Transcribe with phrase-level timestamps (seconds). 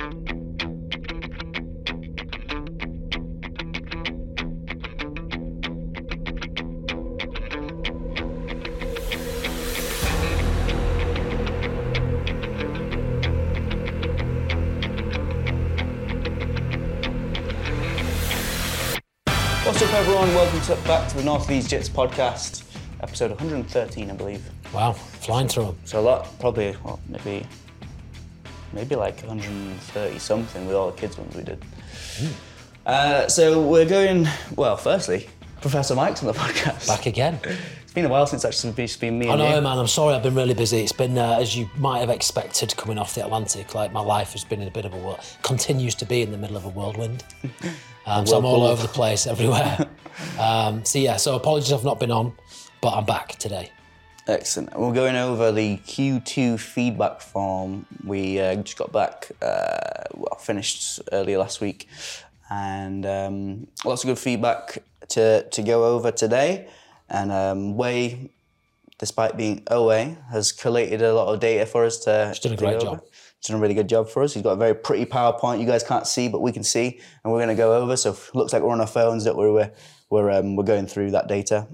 [0.00, 0.12] What's
[19.82, 20.34] up, everyone?
[20.34, 22.64] Welcome to, back to the North Leeds Jits podcast,
[23.02, 24.42] episode 113, I believe.
[24.72, 25.78] Wow, flying through them.
[25.84, 27.46] So a lot, probably, well, maybe,
[28.72, 31.62] maybe like 130 something with all the kids ones we did.
[32.86, 34.26] Uh, so we're going.
[34.56, 35.28] Well, firstly,
[35.60, 36.88] Professor Mike's on the podcast.
[36.88, 37.38] Back again.
[37.82, 39.60] It's been a while since actually it's been me I and know, you.
[39.60, 39.78] man.
[39.78, 40.14] I'm sorry.
[40.14, 40.78] I've been really busy.
[40.78, 43.74] It's been, uh, as you might have expected, coming off the Atlantic.
[43.74, 45.18] Like my life has been in a bit of a whirl.
[45.42, 47.24] Continues to be in the middle of a whirlwind.
[48.06, 49.86] Um, so I'm all over the place, everywhere.
[50.40, 51.16] um, so yeah.
[51.16, 52.32] So apologies, I've not been on,
[52.80, 53.70] but I'm back today.
[54.26, 54.78] Excellent.
[54.78, 57.86] We're going over the Q2 feedback form.
[58.04, 61.88] We uh, just got back, uh, well, finished earlier last week,
[62.50, 66.68] and um, lots of good feedback to, to go over today.
[67.08, 68.30] And um, Way,
[68.98, 72.28] despite being OA, has collated a lot of data for us to.
[72.28, 73.02] He's done a great job.
[73.38, 74.34] He's done a really good job for us.
[74.34, 75.60] He's got a very pretty PowerPoint.
[75.60, 77.96] You guys can't see, but we can see, and we're going to go over.
[77.96, 79.72] So it looks like we're on our phones that we're we're
[80.10, 81.68] we're, um, we're going through that data.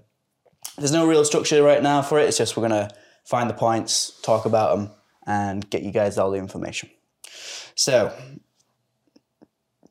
[0.76, 2.28] There's no real structure right now for it.
[2.28, 2.90] It's just we're gonna
[3.24, 4.90] find the points, talk about them,
[5.26, 6.90] and get you guys all the information.
[7.74, 8.12] So,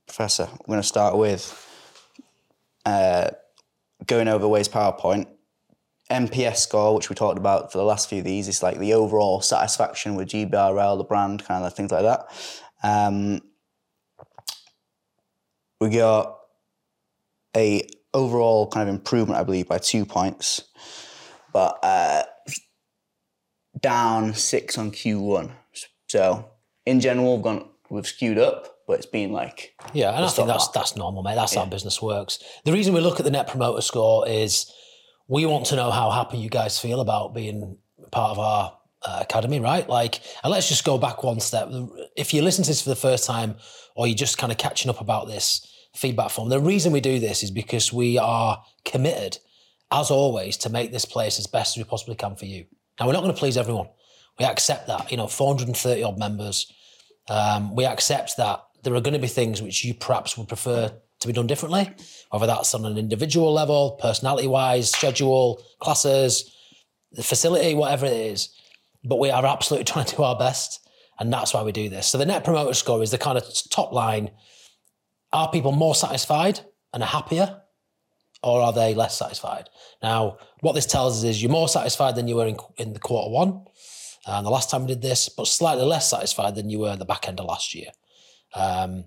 [0.06, 1.62] Professor, we're gonna start with
[2.86, 3.32] uh,
[4.06, 5.28] going over Ways PowerPoint.
[6.12, 8.94] NPS score, which we talked about for the last few of these, is like the
[8.94, 12.28] overall satisfaction with GBRL, the brand, kind of things like that.
[12.84, 13.42] Um,
[15.82, 16.38] we got
[17.58, 20.64] a overall kind of improvement, I believe, by two points,
[21.56, 22.24] but uh,
[23.80, 25.54] down six on Q1.
[26.08, 26.50] So
[26.86, 30.50] in general, we've gone we've skewed up, but it's been like Yeah, and I think
[30.50, 30.74] that's that.
[30.78, 31.36] that's normal, mate.
[31.36, 32.40] That's how business works.
[32.66, 34.70] The reason we look at the net promoter score is
[35.30, 37.78] we want to know how happy you guys feel about being
[38.12, 39.88] part of our uh, academy, right?
[39.88, 41.70] Like, and let's just go back one step.
[42.18, 43.56] If you listen to this for the first time,
[43.96, 45.66] or you're just kind of catching up about this
[45.96, 49.38] feedback form, the reason we do this is because we are committed,
[49.92, 52.66] as always, to make this place as best as we possibly can for you.
[53.00, 53.90] Now, we're not going to please everyone.
[54.40, 55.12] We accept that.
[55.12, 56.72] You know, 430 odd members.
[57.30, 60.92] Um, we accept that there are going to be things which you perhaps would prefer
[61.20, 61.90] to be done differently,
[62.30, 66.56] whether that's on an individual level, personality wise, schedule, classes,
[67.12, 68.50] the facility, whatever it is.
[69.04, 70.82] But we are absolutely trying to do our best.
[71.20, 72.08] And that's why we do this.
[72.08, 74.32] So the net promoter score is the kind of top line.
[75.32, 76.60] Are people more satisfied
[76.94, 77.62] and are happier?
[78.46, 79.70] Or are they less satisfied?
[80.04, 83.00] Now, what this tells us is you're more satisfied than you were in, in the
[83.00, 83.66] quarter one,
[84.28, 87.00] and the last time we did this, but slightly less satisfied than you were at
[87.00, 87.90] the back end of last year.
[88.54, 89.06] Um,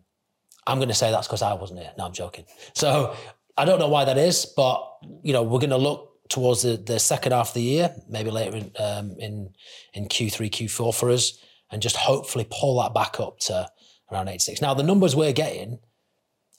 [0.67, 1.93] I'm going to say that's because I wasn't here.
[1.97, 2.47] No, I'm joking.
[2.75, 3.15] So
[3.57, 4.85] I don't know why that is, but
[5.23, 8.31] you know we're going to look towards the, the second half of the year, maybe
[8.31, 9.51] later in um, in
[9.95, 11.39] in Q3, Q4 for us,
[11.71, 13.69] and just hopefully pull that back up to
[14.11, 14.61] around 86.
[14.61, 15.79] Now the numbers we're getting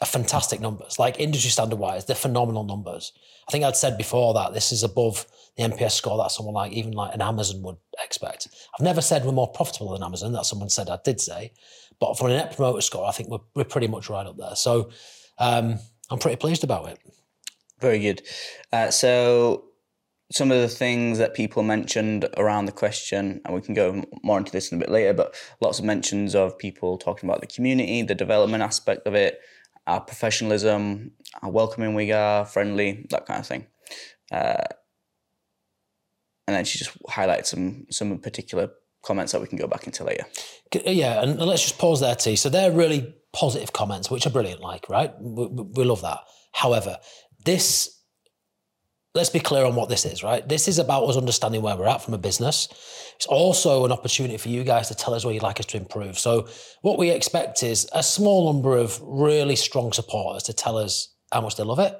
[0.01, 3.11] are fantastic numbers, like industry standard wise, they're phenomenal numbers.
[3.47, 5.25] I think I'd said before that this is above
[5.57, 8.47] the NPS score that someone like even like an Amazon would expect.
[8.77, 10.31] I've never said we're more profitable than Amazon.
[10.33, 11.51] That someone said I did say,
[11.99, 14.55] but for a net promoter score, I think we're we're pretty much right up there.
[14.55, 14.89] So
[15.37, 15.79] um,
[16.09, 16.99] I'm pretty pleased about it.
[17.81, 18.21] very good.
[18.71, 19.65] Uh, so
[20.31, 24.37] some of the things that people mentioned around the question, and we can go more
[24.37, 27.47] into this in a bit later, but lots of mentions of people talking about the
[27.47, 29.39] community, the development aspect of it,
[29.89, 31.11] our professionalism,
[31.41, 33.65] how welcoming we are, friendly, that kind of thing.
[34.31, 34.63] Uh,
[36.47, 38.69] and then she just highlighted some some particular
[39.03, 40.25] comments that we can go back into later.
[40.85, 42.35] Yeah, and let's just pause there, T.
[42.35, 45.11] So they're really positive comments, which are brilliant, like, right?
[45.19, 46.19] We we love that.
[46.53, 46.97] However,
[47.45, 47.98] this,
[49.15, 50.47] let's be clear on what this is, right?
[50.47, 52.67] This is about us understanding where we're at from a business.
[53.15, 55.77] It's also an opportunity for you guys to tell us where you'd like us to
[55.77, 56.17] improve.
[56.19, 56.47] So
[56.81, 61.41] what we expect is a small number of really strong supporters to tell us how
[61.41, 61.99] much they love it,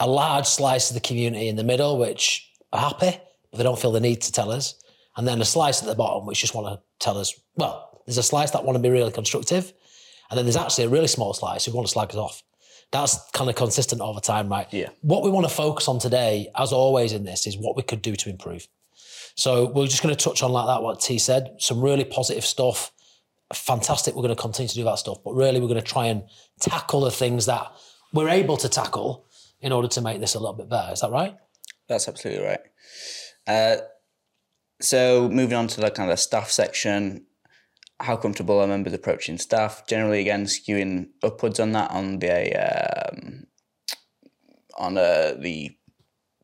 [0.00, 3.18] a large slice of the community in the middle, which are happy,
[3.50, 4.74] but they don't feel the need to tell us.
[5.16, 8.18] And then a slice at the bottom, which just want to tell us, well, there's
[8.18, 9.72] a slice that want to be really constructive.
[10.30, 12.42] And then there's actually a really small slice who want to slag us off.
[12.94, 14.72] That's kind of consistent over time, right?
[14.72, 14.90] Yeah.
[15.00, 18.00] What we want to focus on today, as always in this, is what we could
[18.00, 18.68] do to improve.
[19.34, 22.44] So we're just going to touch on like that, what T said, some really positive
[22.44, 22.92] stuff.
[23.52, 24.14] Fantastic.
[24.14, 26.22] We're going to continue to do that stuff, but really we're going to try and
[26.60, 27.66] tackle the things that
[28.12, 29.26] we're able to tackle
[29.60, 30.92] in order to make this a little bit better.
[30.92, 31.34] Is that right?
[31.88, 32.60] That's absolutely right.
[33.44, 33.76] Uh,
[34.80, 37.26] so moving on to the kind of staff section,
[38.04, 39.86] how comfortable are members approaching staff?
[39.86, 43.44] Generally, again, skewing upwards on that on the um,
[44.78, 45.70] on uh, the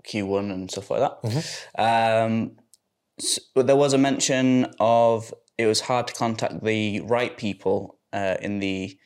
[0.09, 1.15] Q1 and stuff like that.
[1.79, 2.57] Um,
[3.21, 7.99] s- but there was a mention of it was hard to contact the right people
[8.13, 8.97] uh, in the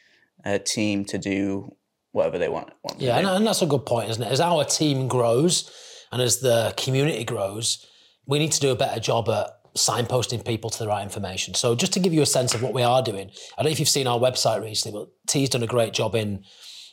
[0.44, 1.70] uh, team to do
[2.12, 2.70] whatever they want.
[2.84, 4.30] want to Yeah, and that's a good point, isn't it?
[4.30, 5.70] As our team grows
[6.12, 7.84] and as the community grows,
[8.26, 11.54] we need to do a better job at signposting people to the right information.
[11.54, 13.72] So, just to give you a sense of what we are doing, I don't know
[13.72, 16.44] if you've seen our website recently, but T's done a great job in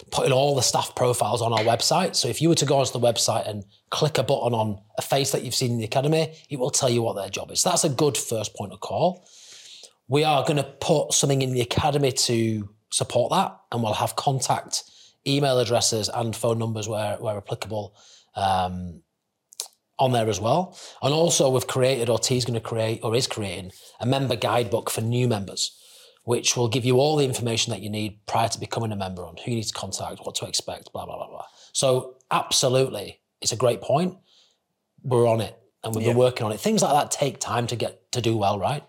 [0.10, 2.16] putting all the staff profiles on our website.
[2.16, 5.02] So, if you were to go onto the website and click a button on a
[5.02, 7.62] face that you've seen in the academy, it will tell you what their job is.
[7.62, 9.28] That's a good first point of call.
[10.08, 14.16] We are going to put something in the academy to support that, and we'll have
[14.16, 14.84] contact
[15.28, 17.96] email addresses and phone numbers where, where applicable
[18.36, 19.02] um,
[20.02, 20.76] on there as well.
[21.04, 24.90] And also, we've created, or T's going to create, or is creating, a member guidebook
[24.90, 25.78] for new members,
[26.24, 29.24] which will give you all the information that you need prior to becoming a member
[29.24, 31.46] on who you need to contact, what to expect, blah, blah, blah, blah.
[31.72, 34.18] So, absolutely, it's a great point.
[35.04, 36.60] We're on it and we've been working on it.
[36.60, 38.84] Things like that take time to get to do well, right?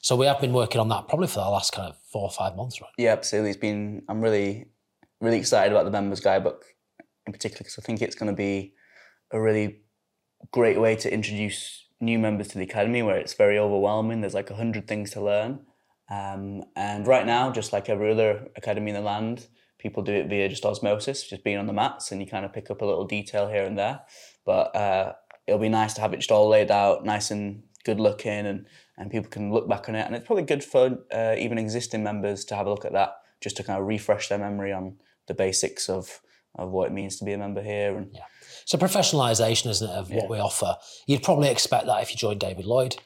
[0.00, 2.30] So, we have been working on that probably for the last kind of four or
[2.30, 2.90] five months, right?
[2.96, 3.50] Yeah, absolutely.
[3.50, 4.02] It's been.
[4.08, 4.66] I'm really,
[5.20, 6.64] really excited about the members guidebook
[7.26, 8.74] in particular because I think it's going to be
[9.32, 9.80] a really
[10.52, 14.20] great way to introduce new members to the academy where it's very overwhelming.
[14.20, 15.60] There's like a hundred things to learn,
[16.10, 19.48] um, and right now, just like every other academy in the land,
[19.78, 22.52] people do it via just osmosis, just being on the mats, and you kind of
[22.52, 24.00] pick up a little detail here and there.
[24.44, 25.12] But uh,
[25.46, 28.66] it'll be nice to have it just all laid out, nice and good looking, and
[28.98, 30.06] and people can look back on it.
[30.06, 33.14] And it's probably good for uh, even existing members to have a look at that,
[33.40, 34.96] just to kind of refresh their memory on
[35.26, 36.20] the basics of
[36.54, 37.96] of what it means to be a member here.
[37.96, 38.16] And
[38.66, 40.76] So professionalisation, isn't it, of what we offer?
[41.06, 42.96] You'd probably expect that if you join David Lloyd.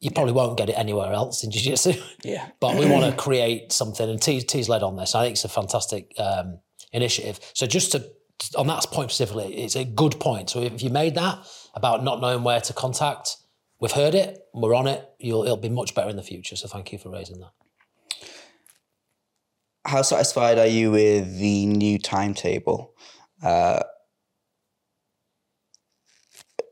[0.00, 1.94] You probably won't get it anywhere else in jiu-jitsu.
[2.24, 5.14] yeah, but we want to create something, and T, T's led on this.
[5.14, 6.58] I think it's a fantastic um,
[6.92, 7.38] initiative.
[7.54, 8.10] So just to
[8.56, 10.50] on that point specifically, it's a good point.
[10.50, 11.38] So if you made that
[11.74, 13.36] about not knowing where to contact,
[13.80, 15.08] we've heard it, we're on it.
[15.18, 16.56] You'll it'll be much better in the future.
[16.56, 17.52] So thank you for raising that.
[19.86, 22.92] how satisfied are you with the new timetable?
[23.42, 23.80] Uh,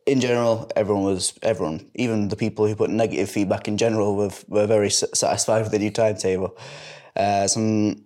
[0.07, 4.31] in general, everyone was everyone, even the people who put negative feedback in general, were
[4.49, 6.57] were very satisfied with the new timetable.
[7.17, 8.05] Uh, some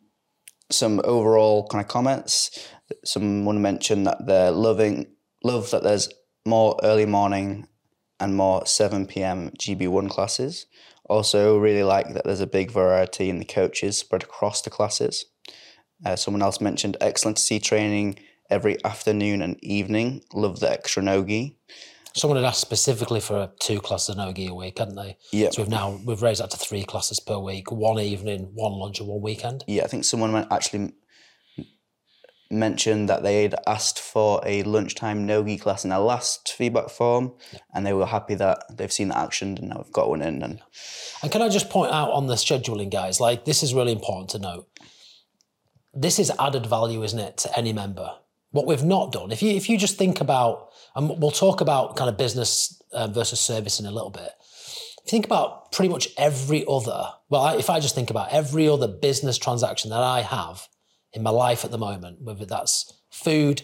[0.70, 2.68] some overall kind of comments.
[3.04, 5.06] Someone mentioned that they're loving
[5.44, 6.08] love that there's
[6.46, 7.66] more early morning
[8.20, 9.50] and more seven p.m.
[9.58, 10.66] GB one classes.
[11.04, 15.24] Also, really like that there's a big variety in the coaches spread across the classes.
[16.04, 18.18] Uh, someone else mentioned excellent to see training
[18.50, 20.22] every afternoon and evening.
[20.32, 21.56] Love the extra nogi.
[22.14, 25.16] Someone had asked specifically for two classes of nogi a week, hadn't they?
[25.32, 25.50] Yeah.
[25.50, 29.00] So we've now we've raised that to three classes per week, one evening, one lunch,
[29.00, 29.64] and one weekend.
[29.66, 30.92] Yeah, I think someone actually
[32.50, 37.34] mentioned that they had asked for a lunchtime nogi class in their last feedback form,
[37.74, 40.42] and they were happy that they've seen that action and now we've got one in.
[40.42, 40.60] And
[41.22, 43.20] And can I just point out on the scheduling, guys?
[43.20, 44.68] Like this is really important to note.
[45.92, 48.12] This is added value, isn't it, to any member?
[48.50, 51.96] What we've not done, if you if you just think about, and we'll talk about
[51.96, 54.30] kind of business uh, versus service in a little bit.
[54.40, 58.68] If you think about pretty much every other, well, if I just think about every
[58.68, 60.66] other business transaction that I have
[61.12, 63.62] in my life at the moment, whether that's food,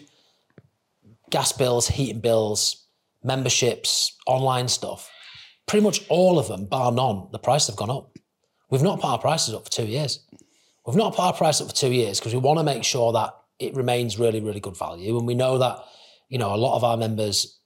[1.29, 2.85] gas bills, heating bills,
[3.23, 5.09] memberships, online stuff,
[5.67, 8.17] pretty much all of them, bar none, the prices have gone up.
[8.69, 10.19] We've not put our prices up for two years.
[10.85, 13.11] We've not put our price up for two years because we want to make sure
[13.13, 15.17] that it remains really, really good value.
[15.17, 15.79] And we know that,
[16.29, 17.59] you know, a lot of our members,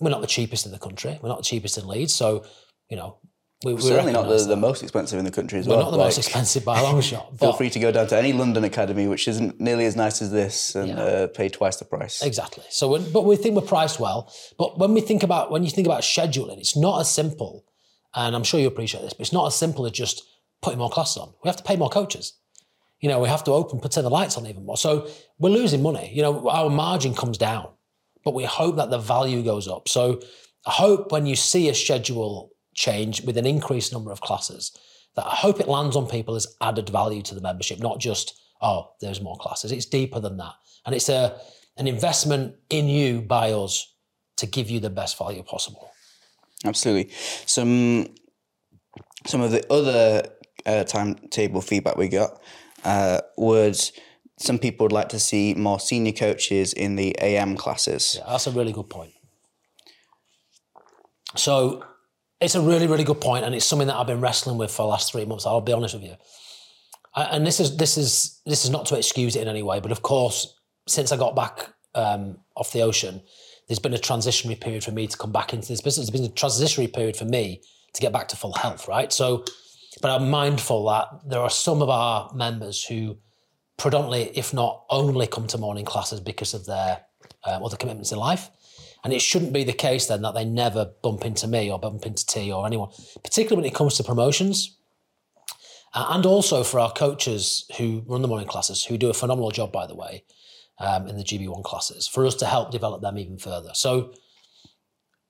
[0.00, 1.18] we're not the cheapest in the country.
[1.22, 2.14] We're not the cheapest in Leeds.
[2.14, 2.44] So,
[2.88, 3.18] you know,
[3.64, 5.76] we, we certainly not the, the most expensive in the country as well.
[5.76, 5.92] We're well.
[5.92, 7.38] not the most expensive by a long shot.
[7.38, 10.32] Feel free to go down to any London academy, which isn't nearly as nice as
[10.32, 12.22] this, and uh, pay twice the price.
[12.22, 12.64] Exactly.
[12.70, 14.32] So, but we think we're priced well.
[14.58, 17.64] But when we think about when you think about scheduling, it's not as simple.
[18.14, 20.22] And I'm sure you appreciate this, but it's not as simple as just
[20.60, 21.32] putting more classes on.
[21.42, 22.34] We have to pay more coaches.
[23.02, 24.78] You know, we have to open, put the lights on even more.
[24.78, 26.10] So we're losing money.
[26.14, 27.68] You know, our margin comes down,
[28.24, 29.88] but we hope that the value goes up.
[29.88, 30.22] So
[30.66, 34.74] I hope when you see a schedule change with an increased number of classes,
[35.16, 38.40] that I hope it lands on people as added value to the membership, not just,
[38.62, 39.72] oh, there's more classes.
[39.72, 40.54] It's deeper than that.
[40.86, 41.38] And it's a
[41.76, 43.94] an investment in you by us
[44.36, 45.90] to give you the best value possible.
[46.64, 47.12] Absolutely.
[47.46, 48.08] Some
[49.26, 50.28] some of the other
[50.66, 52.40] uh, timetable feedback we got
[52.84, 53.92] uh, was
[54.38, 58.18] some people would like to see more senior coaches in the AM classes.
[58.26, 59.12] That's a really good point.
[61.36, 61.84] So,
[62.40, 64.82] It's a really, really good point, and it's something that I've been wrestling with for
[64.82, 65.46] the last three months.
[65.46, 66.16] I'll be honest with you.
[67.14, 69.92] And this is this is this is not to excuse it in any way, but
[69.92, 70.58] of course,
[70.88, 73.22] since I got back um, off the ocean,
[73.68, 76.10] there's been a transitionary period for me to come back into this business.
[76.10, 77.62] There's been a transitionary period for me
[77.94, 79.12] to get back to full health, right?
[79.12, 79.44] So,
[80.00, 83.18] but I'm mindful that there are some of our members who
[83.76, 87.02] predominantly, if not only, come to morning classes because of their
[87.44, 88.50] uh, other commitments in life.
[89.04, 92.06] And it shouldn't be the case then that they never bump into me or bump
[92.06, 92.90] into T or anyone,
[93.24, 94.76] particularly when it comes to promotions.
[95.94, 99.50] Uh, and also for our coaches who run the morning classes, who do a phenomenal
[99.50, 100.24] job, by the way,
[100.78, 103.70] um, in the GB1 classes, for us to help develop them even further.
[103.74, 104.14] So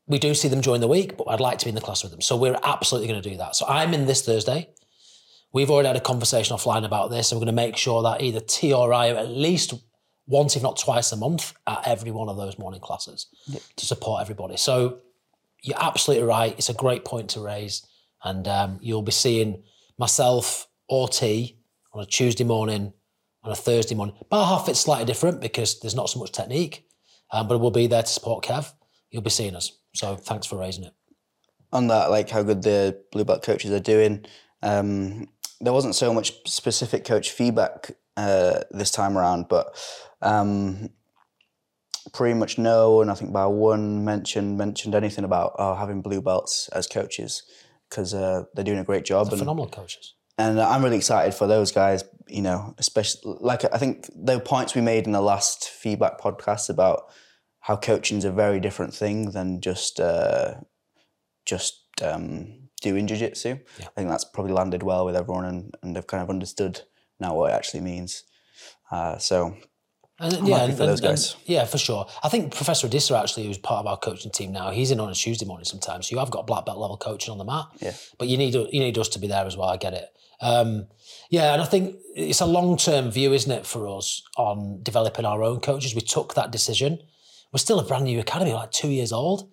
[0.07, 2.03] we do see them during the week, but I'd like to be in the class
[2.03, 2.21] with them.
[2.21, 3.57] So we're absolutely going to do that.
[3.57, 4.71] So I'm in this Thursday.
[5.53, 8.23] We've already had a conversation offline about this, and we're going to make sure that
[8.23, 9.75] either T or I are at least
[10.27, 13.63] once, if not twice a month, at every one of those morning classes yep.
[13.77, 14.57] to support everybody.
[14.57, 15.01] So
[15.63, 16.55] you're absolutely right.
[16.57, 17.87] It's a great point to raise.
[18.25, 19.63] And um, you'll be seeing
[19.99, 21.59] myself or T
[21.93, 22.93] on a Tuesday morning,
[23.43, 24.15] on a Thursday morning.
[24.31, 26.87] Bar half it's slightly different because there's not so much technique,
[27.33, 28.73] um, but we'll be there to support Kev.
[29.11, 29.73] You'll be seeing us.
[29.95, 30.93] So thanks for raising it.
[31.73, 34.27] On that, like how good the blue belt coaches are doing,
[34.63, 35.29] um,
[35.61, 39.75] there wasn't so much specific coach feedback uh, this time around, but
[40.21, 40.91] um,
[42.13, 46.21] pretty much no one, I think by one mentioned mentioned anything about oh, having blue
[46.21, 47.43] belts as coaches
[47.89, 49.27] because uh, they're doing a great job.
[49.27, 50.15] They're and, phenomenal coaches.
[50.39, 52.05] And I'm really excited for those guys.
[52.29, 56.71] You know, especially like I think the points we made in the last feedback podcast
[56.71, 57.05] about
[57.63, 60.55] how coaching is a very different thing than just uh,
[61.47, 63.49] just um, doing jiu-jitsu.
[63.79, 63.87] Yeah.
[63.87, 66.83] I think that's probably landed well with everyone and, and they've kind of understood
[67.19, 68.25] now what it actually means.
[68.91, 69.57] Uh, so
[70.19, 71.35] and, yeah, for those guys.
[71.35, 72.07] And, yeah, for sure.
[72.23, 75.11] I think Professor Adissa actually, who's part of our coaching team now, he's in on
[75.11, 76.09] a Tuesday morning sometimes.
[76.09, 77.67] So you have got black belt level coaching on the mat.
[77.81, 77.95] Yeah.
[78.19, 79.69] But you need you need us to be there as well.
[79.69, 80.09] I get it.
[80.41, 80.89] Um,
[81.31, 85.25] yeah, and I think it's a long term view, isn't it, for us on developing
[85.25, 85.95] our own coaches.
[85.95, 86.99] We took that decision.
[87.53, 89.53] We're still a brand new academy, like two years old.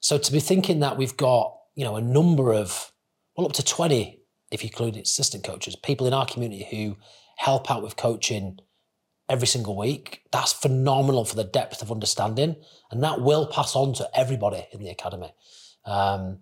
[0.00, 2.92] So to be thinking that we've got you know a number of
[3.36, 6.96] well up to twenty, if you include assistant coaches, people in our community who
[7.36, 8.58] help out with coaching
[9.28, 10.22] every single week.
[10.32, 12.56] That's phenomenal for the depth of understanding,
[12.90, 15.32] and that will pass on to everybody in the academy.
[15.84, 16.40] Um,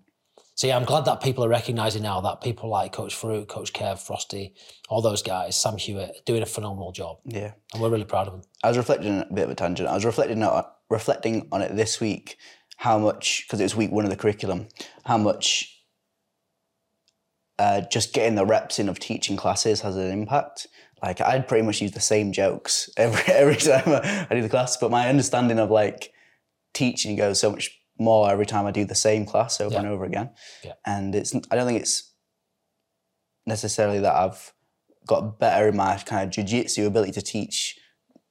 [0.57, 3.73] so yeah, I'm glad that people are recognizing now that people like Coach Fruit, Coach
[3.73, 4.55] Kev, Frosty,
[4.89, 7.19] all those guys, Sam Hewitt, doing a phenomenal job.
[7.25, 8.43] Yeah, and we're really proud of them.
[8.65, 9.89] I was reflecting a bit of a tangent.
[9.89, 12.39] I was reflecting on, reflecting on it this week.
[12.79, 14.69] How much because it was week one of the curriculum.
[15.05, 15.73] How much
[17.59, 20.67] uh, just getting the reps in of teaching classes has an impact
[21.03, 24.77] like I'd pretty much use the same jokes every every time I do the class,
[24.77, 26.13] but my understanding of like
[26.75, 29.81] teaching goes so much more every time I do the same class over yeah.
[29.81, 30.31] and over again.
[30.65, 30.75] Yeah.
[30.85, 32.13] And it's I don't think it's
[33.47, 34.53] necessarily that I've
[35.07, 37.79] got better in my kind of jiu-jitsu ability to teach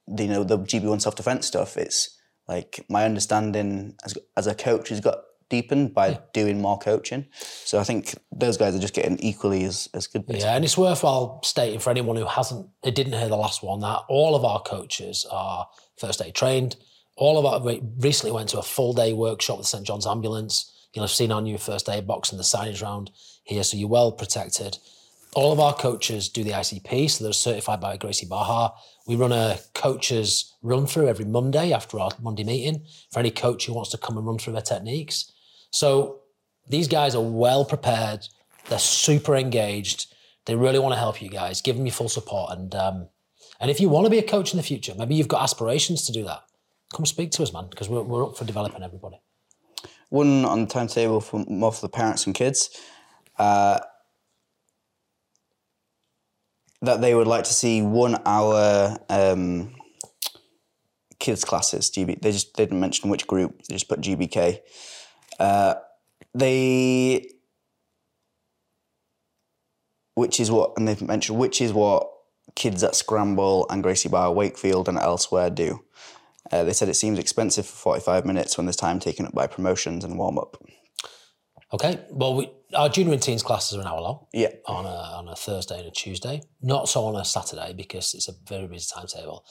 [0.08, 1.78] you know the GB1 self-defense stuff.
[1.78, 2.18] It's
[2.48, 5.20] like my understanding as, as a coach has got
[5.50, 6.18] deepened by yeah.
[6.34, 7.26] doing more coaching.
[7.32, 10.26] So I think those guys are just getting equally as, as good.
[10.26, 10.48] Basically.
[10.48, 13.80] Yeah, and it's worthwhile stating for anyone who hasn't, who didn't hear the last one,
[13.82, 15.68] that all of our coaches are
[16.00, 16.76] first aid trained.
[17.16, 20.72] All of our recently went to a full day workshop with St John's Ambulance.
[20.94, 23.12] You'll have seen our new first aid box and the signage round
[23.44, 24.78] here, so you're well protected.
[25.34, 28.72] All of our coaches do the ICP, so they're certified by Gracie Barra.
[29.06, 33.66] We run a coaches run through every Monday after our Monday meeting for any coach
[33.66, 35.32] who wants to come and run through their techniques.
[35.72, 36.22] So
[36.70, 38.28] these guys are well prepared.
[38.70, 40.14] They're super engaged.
[40.46, 41.62] They really want to help you guys.
[41.62, 42.58] Give them your full support.
[42.58, 43.10] And um,
[43.60, 46.06] and if you want to be a coach in the future, maybe you've got aspirations
[46.06, 46.44] to do that.
[46.94, 49.20] Come speak to us, man, because we're, we're up for developing everybody.
[50.10, 52.70] One on the timetable for more for the parents and kids.
[53.38, 53.80] Uh,
[56.82, 59.76] that they would like to see one hour um,
[61.20, 61.90] kids classes.
[61.90, 62.22] GB.
[62.22, 63.64] They just they didn't mention which group.
[63.64, 64.60] They just put GBK.
[65.40, 65.76] Uh,
[66.34, 67.30] they,
[70.16, 72.10] which is what, and they've mentioned, which is what
[72.56, 75.85] kids at Scramble and Gracie Barra, Wakefield, and elsewhere do.
[76.52, 79.48] Uh, they said it seems expensive for 45 minutes when there's time taken up by
[79.48, 80.62] promotions and warm up.
[81.74, 84.28] Okay, well, we, our junior and teens classes are an hour long.
[84.34, 84.50] Yeah.
[84.68, 86.42] On a, on a Thursday and a Tuesday.
[86.62, 89.46] Not so on a Saturday because it's a very busy timetable.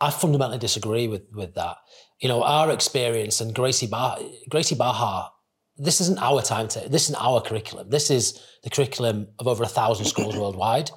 [0.00, 1.78] I fundamentally disagree with, with that
[2.20, 5.30] you know, our experience and Gracie Bar Gracie Barra,
[5.76, 6.88] this isn't our timetable.
[6.88, 7.90] This isn't our curriculum.
[7.90, 10.90] This is the curriculum of over a thousand schools worldwide.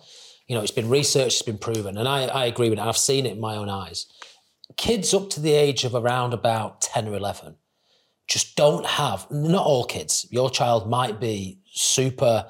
[0.48, 2.86] You know, it's been researched, it's been proven, and I, I agree with it.
[2.86, 4.06] I've seen it in my own eyes.
[4.76, 7.56] Kids up to the age of around about ten or eleven,
[8.28, 12.46] just don't have, not all kids, your child might be super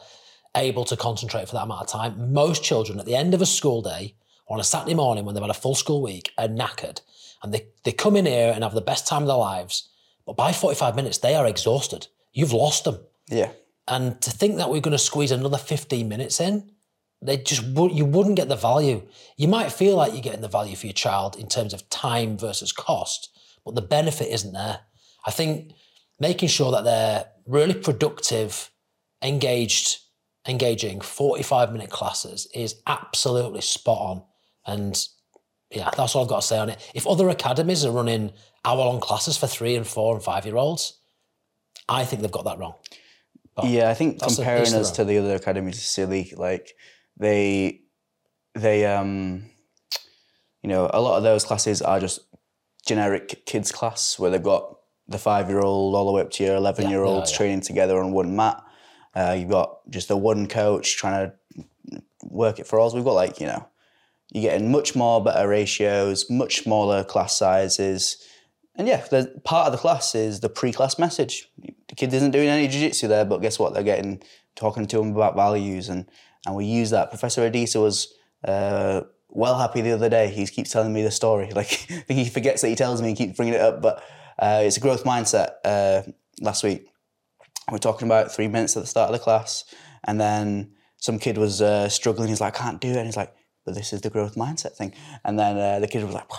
[0.55, 2.33] able to concentrate for that amount of time.
[2.33, 4.15] Most children at the end of a school day
[4.47, 7.01] or on a Saturday morning when they've had a full school week are knackered
[7.43, 9.89] and they, they come in here and have the best time of their lives.
[10.25, 12.07] But by 45 minutes, they are exhausted.
[12.33, 12.99] You've lost them.
[13.29, 13.51] Yeah.
[13.87, 16.71] And to think that we're going to squeeze another 15 minutes in,
[17.21, 19.01] they just would you wouldn't get the value.
[19.37, 22.37] You might feel like you're getting the value for your child in terms of time
[22.37, 23.29] versus cost,
[23.65, 24.81] but the benefit isn't there.
[25.25, 25.73] I think
[26.19, 28.71] making sure that they're really productive,
[29.21, 29.99] engaged,
[30.47, 34.23] engaging 45 minute classes is absolutely spot on.
[34.65, 35.07] And
[35.71, 36.91] yeah, that's all I've got to say on it.
[36.93, 38.31] If other academies are running
[38.63, 40.99] hour long classes for three and four and five year olds,
[41.89, 42.75] I think they've got that wrong.
[43.55, 46.31] But yeah, I think comparing us to the other academies is silly.
[46.37, 46.73] Like
[47.17, 47.81] they,
[48.53, 49.49] they, um,
[50.61, 52.19] you know, a lot of those classes are just
[52.85, 56.43] generic kids class where they've got the five year old all the way up to
[56.43, 57.37] your eleven year olds yeah, yeah.
[57.37, 58.61] training together on one mat.
[59.15, 62.93] Uh, you've got just the one coach trying to work it for us.
[62.93, 63.67] We've got like you know,
[64.31, 68.17] you're getting much more better ratios, much smaller class sizes.
[68.75, 71.49] And yeah, the part of the class is the pre-class message.
[71.87, 73.73] The kid isn't doing any jiu-jitsu there, but guess what?
[73.73, 74.21] They're getting
[74.55, 76.05] talking to them about values, and
[76.47, 77.09] and we use that.
[77.09, 78.13] Professor Adisa was
[78.45, 80.29] uh, well happy the other day.
[80.29, 81.51] He keeps telling me the story.
[81.55, 84.01] Like I think he forgets that he tells me and keeps bringing it up, but
[84.39, 85.55] uh, it's a growth mindset.
[85.65, 86.03] Uh,
[86.41, 86.87] last week,
[87.69, 89.65] we are talking about three minutes at the start of the class,
[90.05, 92.29] and then some kid was uh, struggling.
[92.29, 93.33] He's like, "I can't do it," and he's like,
[93.65, 94.93] "But this is the growth mindset thing."
[95.25, 96.29] And then uh, the kid was like.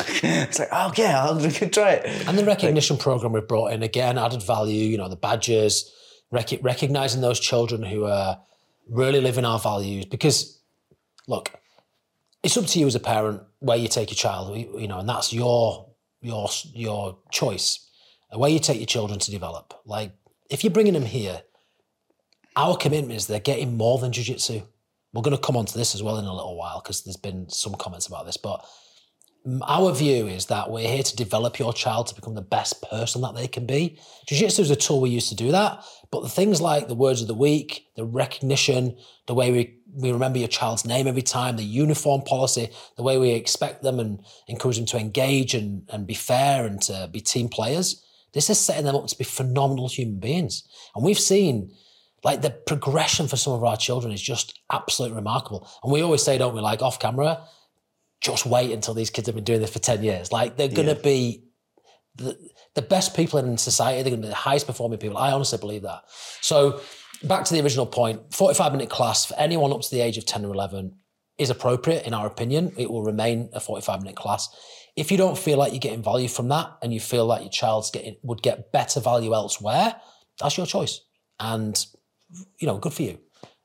[0.22, 2.28] it's like, oh yeah, I'll try it.
[2.28, 4.84] And the recognition program we've brought in again added value.
[4.84, 5.92] You know, the badges,
[6.30, 8.38] rec- recognizing those children who are
[8.88, 10.04] really living our values.
[10.04, 10.60] Because,
[11.26, 11.50] look,
[12.42, 14.56] it's up to you as a parent where you take your child.
[14.56, 15.90] You know, and that's your
[16.20, 17.88] your your choice.
[18.32, 19.74] Where you take your children to develop.
[19.86, 20.12] Like,
[20.50, 21.42] if you're bringing them here,
[22.56, 24.60] our commitment is they're getting more than jiu-jitsu.
[25.14, 27.16] We're going to come on to this as well in a little while because there's
[27.16, 28.66] been some comments about this, but
[29.62, 33.22] our view is that we're here to develop your child to become the best person
[33.22, 33.98] that they can be.
[34.26, 37.22] Jiu-jitsu is a tool we use to do that, but the things like the words
[37.22, 38.96] of the week, the recognition,
[39.26, 43.16] the way we, we remember your child's name every time, the uniform policy, the way
[43.16, 47.20] we expect them and encourage them to engage and, and be fair and to be
[47.20, 50.64] team players, this is setting them up to be phenomenal human beings.
[50.94, 51.72] And we've seen
[52.24, 55.68] like the progression for some of our children is just absolutely remarkable.
[55.82, 57.44] And we always say, don't we, like off camera,
[58.20, 60.32] just wait until these kids have been doing this for 10 years.
[60.32, 61.44] Like they're going to be
[62.16, 62.36] the,
[62.74, 64.02] the best people in society.
[64.02, 65.16] They're going to be the highest performing people.
[65.16, 66.02] I honestly believe that.
[66.40, 66.80] So
[67.22, 70.26] back to the original point, 45 minute class for anyone up to the age of
[70.26, 70.96] 10 or 11
[71.38, 72.72] is appropriate in our opinion.
[72.76, 74.48] It will remain a 45 minute class.
[74.96, 77.50] If you don't feel like you're getting value from that and you feel like your
[77.50, 79.94] child's getting would get better value elsewhere,
[80.40, 81.00] that's your choice.
[81.38, 81.86] And
[82.58, 83.18] you know, good for you.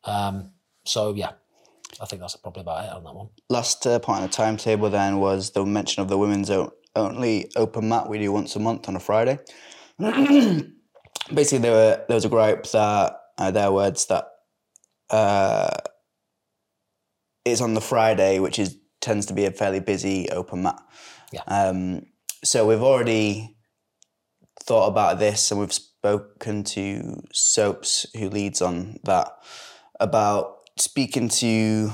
[0.04, 0.52] Um,
[0.86, 1.32] so yeah,
[2.02, 3.30] I think that's probably about it on that one.
[3.50, 6.50] Last uh, point on the timetable then was the mention of the women's
[6.96, 9.40] only open mat we do once a month on a Friday.
[10.00, 14.26] Basically, there were there was a gripe that uh, their words that
[15.10, 15.70] uh,
[17.46, 20.82] it's on the Friday, which is tends to be a fairly busy open mat.
[21.32, 21.42] Yeah.
[21.48, 22.04] Um,
[22.44, 23.56] so we've already
[24.62, 29.30] thought about this, and we've spoken to Soaps, who leads on that,
[30.00, 31.92] about speaking to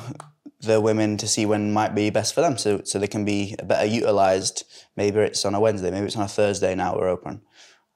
[0.61, 3.55] the women to see when might be best for them, so so they can be
[3.63, 4.63] better utilized.
[4.95, 6.75] Maybe it's on a Wednesday, maybe it's on a Thursday.
[6.75, 7.41] Now we're open.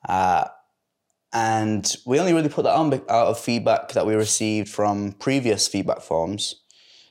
[0.08, 0.46] Uh,
[1.34, 5.68] and we only really put that on out of feedback that we received from previous
[5.68, 6.62] feedback forms.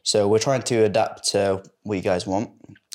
[0.05, 2.51] So we're trying to adapt to what you guys want.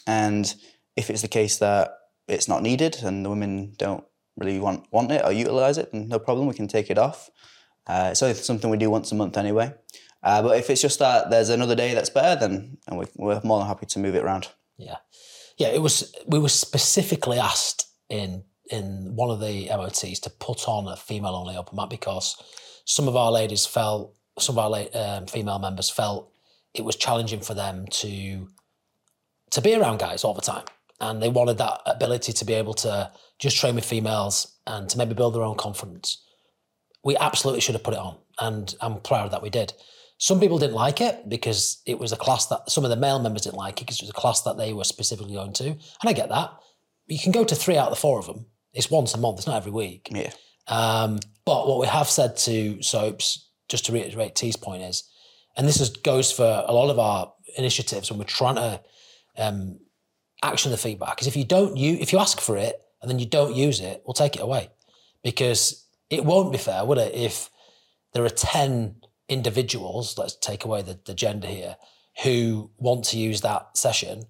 [0.05, 0.53] And
[0.95, 1.91] if it's the case that
[2.29, 4.05] it's not needed and the women don't
[4.37, 7.29] really want, want it or utilize it, then no problem, we can take it off.
[7.85, 9.73] Uh, it's only something we do once a month anyway.
[10.23, 13.41] Uh, but if it's just that there's another day that's better, then and we, we're
[13.43, 14.49] more than happy to move it around.
[14.77, 14.97] Yeah,
[15.57, 15.69] yeah.
[15.69, 20.87] It was we were specifically asked in in one of the MOTs to put on
[20.87, 22.35] a female only open mat because
[22.85, 26.31] some of our ladies felt some of our um, female members felt
[26.73, 28.47] it was challenging for them to
[29.51, 30.65] to be around guys all the time,
[30.99, 34.97] and they wanted that ability to be able to just train with females and to
[34.97, 36.23] maybe build their own confidence.
[37.03, 39.73] We absolutely should have put it on, and I'm proud that we did.
[40.19, 43.19] Some people didn't like it because it was a class that some of the male
[43.19, 45.65] members didn't like it because it was a class that they were specifically going to.
[45.65, 46.51] And I get that.
[47.05, 48.47] You can go to three out of the four of them.
[48.73, 50.09] It's once a month, it's not every week.
[50.11, 50.31] Yeah.
[50.67, 55.03] Um, but what we have said to Soaps, just to reiterate T's point, is,
[55.55, 58.81] and this is, goes for a lot of our initiatives when we're trying to
[59.37, 59.79] um,
[60.43, 63.19] action the feedback, is if you don't you if you ask for it and then
[63.19, 64.69] you don't use it, we'll take it away
[65.23, 67.13] because it won't be fair, would it?
[67.15, 67.49] If
[68.13, 68.95] there are 10
[69.29, 71.77] individuals, let's take away the, the gender here,
[72.23, 74.23] who want to use that session,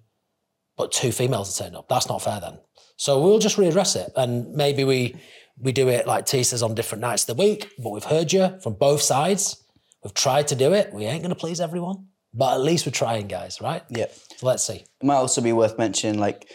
[0.76, 1.88] but two females are turning up.
[1.88, 2.58] That's not fair then.
[2.96, 4.12] So we'll just readdress it.
[4.16, 5.16] And maybe we
[5.60, 8.32] we do it like T says on different nights of the week, but we've heard
[8.32, 9.62] you from both sides.
[10.04, 10.92] We've tried to do it.
[10.92, 13.82] We ain't going to please everyone, but at least we're trying, guys, right?
[13.88, 14.06] Yeah.
[14.36, 14.84] So let's see.
[15.00, 16.48] It might also be worth mentioning like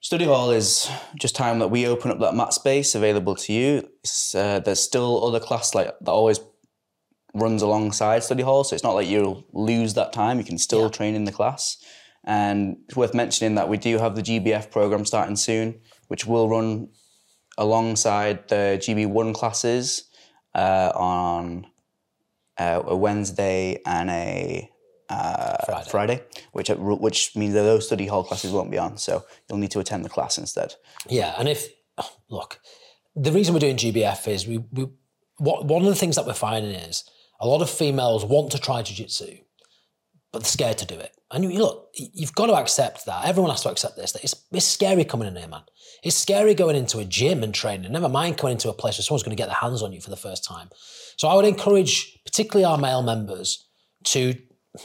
[0.00, 3.88] study hall is just time that we open up that mat space available to you.
[4.34, 6.40] Uh, there's still other class like that always
[7.34, 10.38] runs alongside study hall, so it's not like you'll lose that time.
[10.38, 10.88] You can still Yeah.
[10.88, 11.76] train in the class.
[12.24, 16.48] And it's worth mentioning that we do have the GBF program starting soon, which will
[16.48, 16.88] run
[17.58, 20.04] alongside the GB1 classes
[20.54, 21.66] uh, on
[22.58, 24.70] uh, a Wednesday and a
[25.08, 25.90] uh, Friday.
[25.90, 28.96] Friday, which which means that those study hall classes won't be on.
[28.98, 30.74] So you'll need to attend the class instead.
[31.08, 31.68] Yeah, and if
[32.28, 32.60] look,
[33.14, 34.88] the reason we're doing GBF is we we
[35.38, 37.04] what one of the things that we're finding is
[37.40, 39.38] a lot of females want to try jiu-jitsu,
[40.32, 41.12] but they're scared to do it.
[41.30, 43.26] And you look, you've got to accept that.
[43.26, 44.12] Everyone has to accept this.
[44.12, 45.62] That it's, it's scary coming in here, man.
[46.02, 47.90] It's scary going into a gym and training.
[47.90, 50.00] Never mind coming into a place where someone's going to get their hands on you
[50.00, 50.68] for the first time.
[51.16, 53.66] So I would encourage, particularly our male members,
[54.04, 54.34] to.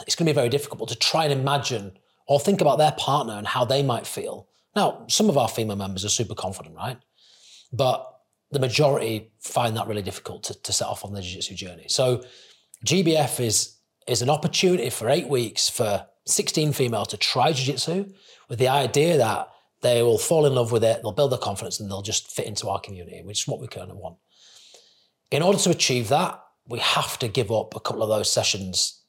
[0.08, 3.34] It's going to be very difficult to try and imagine or think about their partner
[3.34, 4.48] and how they might feel.
[4.74, 6.98] Now, some of our female members are super confident, right?
[7.74, 8.11] But
[8.52, 11.86] the majority find that really difficult to, to set off on their jiu-jitsu journey.
[11.88, 12.24] So
[12.86, 18.12] GBF is is an opportunity for eight weeks for 16 females to try jiu-jitsu
[18.50, 19.48] with the idea that
[19.82, 22.46] they will fall in love with it, they'll build their confidence, and they'll just fit
[22.46, 24.18] into our community, which is what we kind of want.
[25.32, 29.01] In order to achieve that, we have to give up a couple of those sessions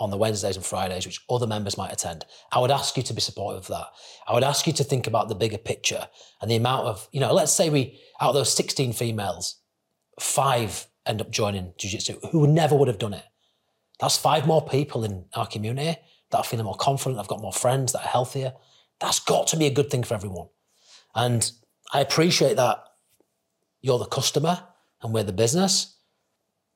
[0.00, 2.24] on the Wednesdays and Fridays, which other members might attend.
[2.50, 3.86] I would ask you to be supportive of that.
[4.26, 6.08] I would ask you to think about the bigger picture
[6.40, 9.60] and the amount of, you know, let's say we, out of those 16 females,
[10.18, 13.24] five end up joining Jiu Jitsu who never would have done it.
[14.00, 15.98] That's five more people in our community
[16.30, 18.54] that are feeling more confident, I've got more friends that are healthier.
[19.00, 20.48] That's got to be a good thing for everyone.
[21.14, 21.50] And
[21.92, 22.82] I appreciate that
[23.82, 24.62] you're the customer
[25.02, 25.96] and we're the business.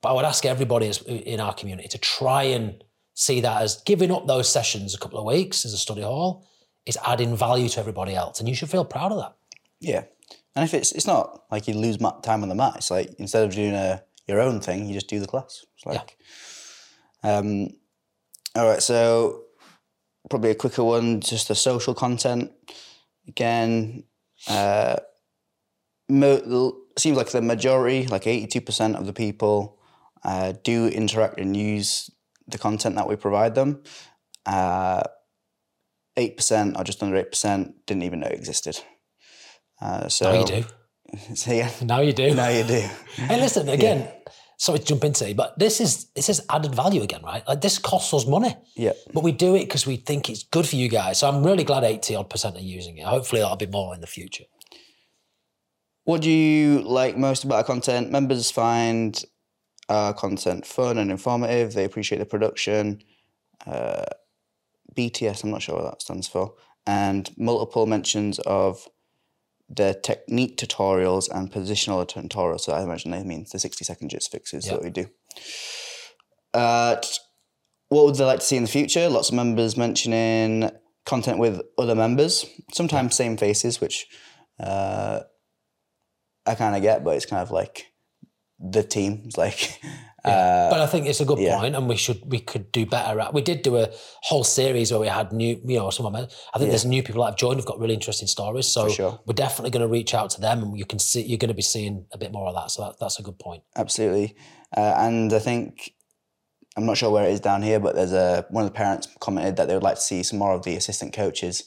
[0.01, 2.83] But I would ask everybody in our community to try and
[3.15, 6.47] see that as giving up those sessions a couple of weeks as a study hall
[6.85, 8.39] is adding value to everybody else.
[8.39, 9.35] And you should feel proud of that.
[9.79, 10.03] Yeah,
[10.55, 13.43] and if it's it's not like you lose time on the mat, it's like instead
[13.43, 15.65] of doing a your own thing, you just do the class.
[15.75, 16.17] It's like,
[17.23, 17.69] um,
[18.55, 18.81] all right.
[18.81, 19.43] So
[20.29, 22.51] probably a quicker one, just the social content.
[23.27, 24.03] Again,
[24.47, 24.97] uh,
[26.09, 29.79] mo- seems like the majority, like eighty-two percent of the people,
[30.23, 32.09] uh, do interact and use
[32.47, 33.81] the content that we provide them.
[34.45, 35.03] Uh,
[36.17, 38.79] Eight percent, or just under eight percent, didn't even know it existed.
[39.81, 40.63] Uh, so Now you do.
[41.35, 42.33] So yeah, Now you do.
[42.33, 42.79] now you do.
[43.15, 44.07] Hey, listen again.
[44.57, 47.45] Sorry to jump into you, but this is this is added value again, right?
[47.45, 50.65] Like this costs us money, Yeah, but we do it because we think it's good
[50.65, 51.19] for you guys.
[51.19, 53.05] So I'm really glad eighty odd percent are using it.
[53.05, 54.45] Hopefully, that'll be more in the future.
[56.05, 58.09] What do you like most about our content?
[58.11, 59.21] Members find
[59.89, 61.73] our content fun and informative.
[61.73, 63.03] They appreciate the production.
[63.65, 64.05] Uh,
[64.95, 66.53] BTS, I'm not sure what that stands for.
[66.87, 68.87] And multiple mentions of
[69.69, 72.61] the technique tutorials and positional tutorials.
[72.61, 75.07] So I imagine they mean the 60 second jits fixes that we do.
[76.53, 76.97] Uh,
[77.89, 79.09] what would they like to see in the future?
[79.09, 80.69] Lots of members mentioning
[81.05, 84.07] content with other members, sometimes same faces, which
[84.59, 85.21] uh,
[86.45, 87.87] I kind of get, but it's kind of like
[88.59, 89.37] the teams.
[89.45, 89.79] Like,
[90.23, 91.59] uh, But I think it's a good yeah.
[91.59, 93.33] point, and we should we could do better at.
[93.33, 93.89] We did do a
[94.23, 96.27] whole series where we had new, you know, some of them.
[96.53, 98.65] I think there's new people that have joined who've got really interesting stories.
[98.65, 99.19] So sure.
[99.27, 101.55] we're definitely going to reach out to them, and you can see you're going to
[101.55, 102.71] be seeing a bit more of that.
[102.71, 103.63] So that, that's a good point.
[103.75, 104.35] absolutely.
[104.75, 105.93] Uh, and I think
[106.75, 109.07] I'm not sure where it is down here, but there's a one of the parents
[109.19, 111.63] commented that they would like to see some more of the assistant coaches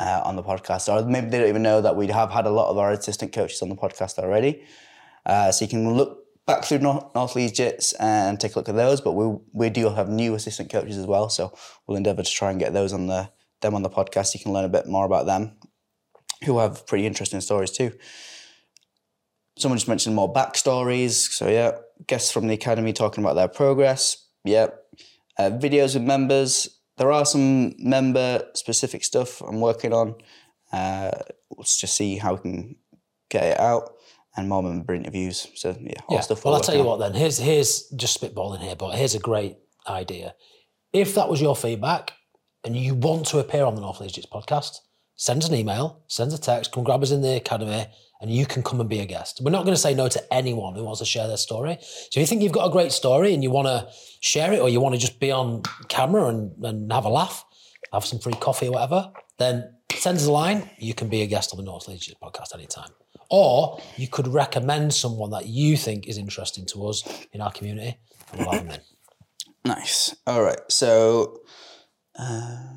[0.00, 2.50] uh, on the podcast, or maybe they don't even know that we have had a
[2.50, 4.62] lot of our assistant coaches on the podcast already.
[5.26, 8.68] Uh, so you can look back through North, North Leeds Jits and take a look
[8.68, 9.00] at those.
[9.00, 11.52] But we we do have new assistant coaches as well, so
[11.86, 13.30] we'll endeavour to try and get those on the
[13.60, 14.34] them on the podcast.
[14.34, 15.56] You can learn a bit more about them,
[16.44, 17.92] who have pretty interesting stories too.
[19.58, 21.32] Someone just mentioned more backstories.
[21.32, 21.72] So yeah,
[22.06, 24.28] guests from the academy talking about their progress.
[24.44, 24.68] Yeah,
[25.38, 26.68] uh, videos with members.
[26.98, 30.14] There are some member specific stuff I'm working on.
[30.72, 31.10] Uh,
[31.56, 32.76] let's just see how we can
[33.28, 33.95] get it out
[34.36, 35.48] and more member interviews.
[35.54, 36.20] So yeah, all Yeah.
[36.20, 36.44] stuff.
[36.44, 36.86] Well, I'll tell you on.
[36.86, 37.14] what then.
[37.14, 39.56] Here's here's just spitballing here, but here's a great
[39.88, 40.34] idea.
[40.92, 42.12] If that was your feedback
[42.64, 44.78] and you want to appear on the North Leeds podcast,
[45.16, 47.86] send us an email, send us a text, come grab us in the academy,
[48.20, 49.40] and you can come and be a guest.
[49.42, 51.76] We're not going to say no to anyone who wants to share their story.
[51.80, 53.88] So if you think you've got a great story and you want to
[54.20, 57.44] share it or you want to just be on camera and, and have a laugh,
[57.92, 60.68] have some free coffee or whatever, then send us a line.
[60.78, 62.90] You can be a guest on the North Leeds Jits podcast anytime.
[63.30, 67.98] Or you could recommend someone that you think is interesting to us in our community
[68.30, 68.80] and we'll have them in.
[69.64, 70.14] Nice.
[70.26, 70.60] All right.
[70.68, 71.40] So,
[72.18, 72.76] uh,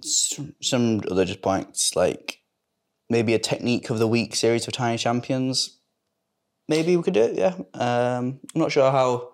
[0.00, 2.40] some, some other just points like
[3.10, 5.80] maybe a technique of the week series for tiny champions.
[6.68, 7.36] Maybe we could do it.
[7.36, 7.54] Yeah.
[7.74, 9.32] Um, I'm not sure how.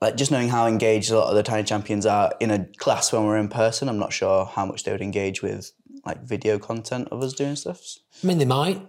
[0.00, 3.12] Like just knowing how engaged a lot of the tiny champions are in a class
[3.12, 5.72] when we're in person, I'm not sure how much they would engage with
[6.06, 7.80] like video content of us doing stuff.
[8.22, 8.80] I mean, they might.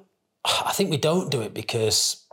[0.45, 2.26] I think we don't do it because,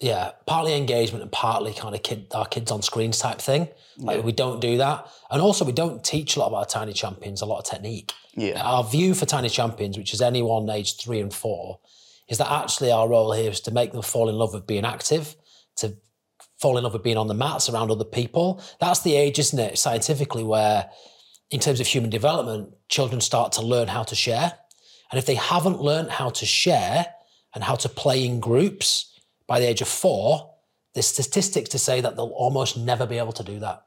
[0.00, 3.68] yeah, partly engagement and partly kind of kid, our kids on screens type thing.
[3.96, 7.40] Like we don't do that, and also we don't teach a lot about tiny champions,
[7.40, 8.12] a lot of technique.
[8.34, 8.60] Yeah.
[8.62, 11.78] Our view for tiny champions, which is anyone aged three and four,
[12.28, 14.84] is that actually our role here is to make them fall in love with being
[14.84, 15.36] active,
[15.76, 15.96] to
[16.60, 18.62] fall in love with being on the mats around other people.
[18.80, 20.90] That's the age, isn't it, scientifically, where
[21.50, 24.52] in terms of human development, children start to learn how to share.
[25.10, 27.06] And if they haven't learned how to share
[27.54, 30.54] and how to play in groups by the age of four,
[30.94, 33.82] there's statistics to say that they'll almost never be able to do that.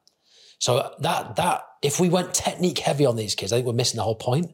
[0.59, 3.97] So that that if we went technique heavy on these kids, I think we're missing
[3.97, 4.51] the whole point.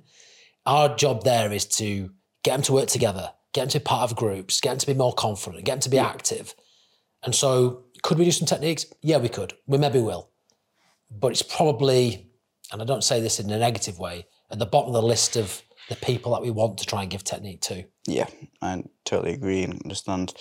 [0.66, 2.10] Our job there is to
[2.44, 4.88] get them to work together, get them to be part of groups, get them to
[4.88, 6.56] be more confident, get them to be active.
[7.24, 8.86] And so, could we do some techniques?
[9.02, 9.54] Yeah, we could.
[9.68, 10.30] We maybe will.
[11.12, 12.28] But it's probably,
[12.72, 15.36] and I don't say this in a negative way, at the bottom of the list
[15.36, 17.84] of the people that we want to try and give technique to.
[18.08, 18.28] Yeah,
[18.62, 20.34] I totally agree and understand.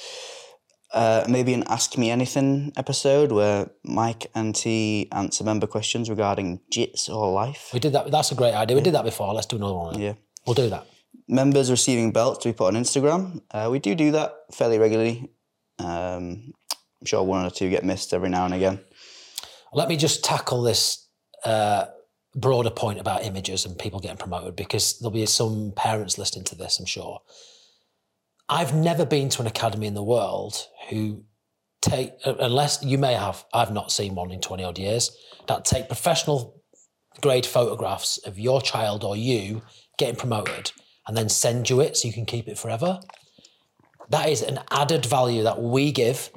[0.92, 6.60] Uh, maybe an Ask Me Anything episode where Mike and T answer member questions regarding
[6.72, 7.70] jits or life.
[7.74, 8.10] We did that.
[8.10, 8.76] That's a great idea.
[8.76, 9.34] We did that before.
[9.34, 9.98] Let's do another one.
[10.00, 10.14] Yeah.
[10.46, 10.86] We'll do that.
[11.26, 13.42] Members receiving belts to be put on Instagram.
[13.50, 15.30] Uh, we do do that fairly regularly.
[15.78, 16.54] Um,
[17.00, 18.80] I'm sure one or two get missed every now and again.
[19.72, 21.06] Let me just tackle this
[21.44, 21.86] uh,
[22.34, 26.54] broader point about images and people getting promoted because there'll be some parents listening to
[26.54, 27.20] this, I'm sure.
[28.48, 31.24] I've never been to an academy in the world who
[31.82, 35.88] take, unless you may have, I've not seen one in 20 odd years, that take
[35.88, 36.62] professional
[37.20, 39.62] grade photographs of your child or you
[39.98, 40.72] getting promoted
[41.06, 43.00] and then send you it so you can keep it forever.
[44.08, 46.30] That is an added value that we give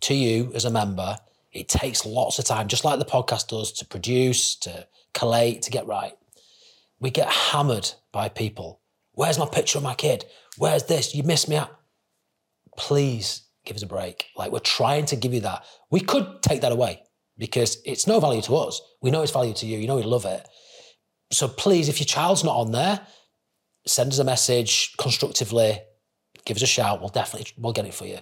[0.00, 1.18] to you as a member.
[1.52, 5.70] It takes lots of time, just like the podcast does, to produce, to collate, to
[5.70, 6.12] get right.
[7.00, 8.80] We get hammered by people.
[9.12, 10.24] Where's my picture of my kid?
[10.58, 11.14] Where's this?
[11.14, 11.70] You missed me out.
[12.76, 14.26] Please give us a break.
[14.36, 15.64] Like we're trying to give you that.
[15.90, 17.02] We could take that away
[17.38, 18.80] because it's no value to us.
[19.02, 19.78] We know it's value to you.
[19.78, 20.46] You know we love it.
[21.32, 23.00] So please, if your child's not on there,
[23.86, 25.80] send us a message constructively.
[26.44, 27.00] Give us a shout.
[27.00, 28.18] We'll definitely we'll get it for you.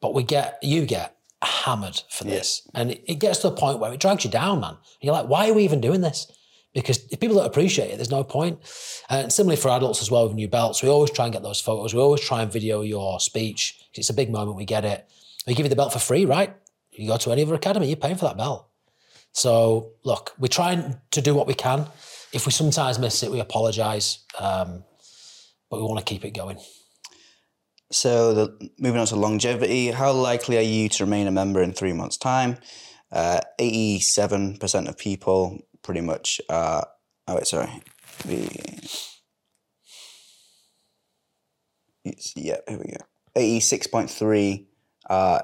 [0.00, 3.78] But we get you get hammered for this, and it, it gets to a point
[3.78, 4.70] where it drags you down, man.
[4.70, 6.30] And you're like, why are we even doing this?
[6.74, 8.58] Because if people don't appreciate it, there's no point.
[9.08, 11.60] And similarly for adults as well with new belts, we always try and get those
[11.60, 11.94] photos.
[11.94, 13.80] We always try and video your speech.
[13.94, 14.56] It's a big moment.
[14.56, 15.08] We get it.
[15.46, 16.54] We give you the belt for free, right?
[16.92, 18.68] You go to any other academy, you're paying for that belt.
[19.32, 21.86] So look, we're trying to do what we can.
[22.32, 24.84] If we sometimes miss it, we apologise, um,
[25.70, 26.58] but we want to keep it going.
[27.90, 31.72] So, the, moving on to longevity, how likely are you to remain a member in
[31.72, 32.58] three months' time?
[33.10, 36.86] Uh, 87% of people pretty much are.
[37.26, 37.70] Oh, wait, sorry.
[38.26, 38.46] The.
[42.04, 43.04] It's, yeah, here we go.
[43.36, 44.66] 86.3
[45.08, 45.40] uh,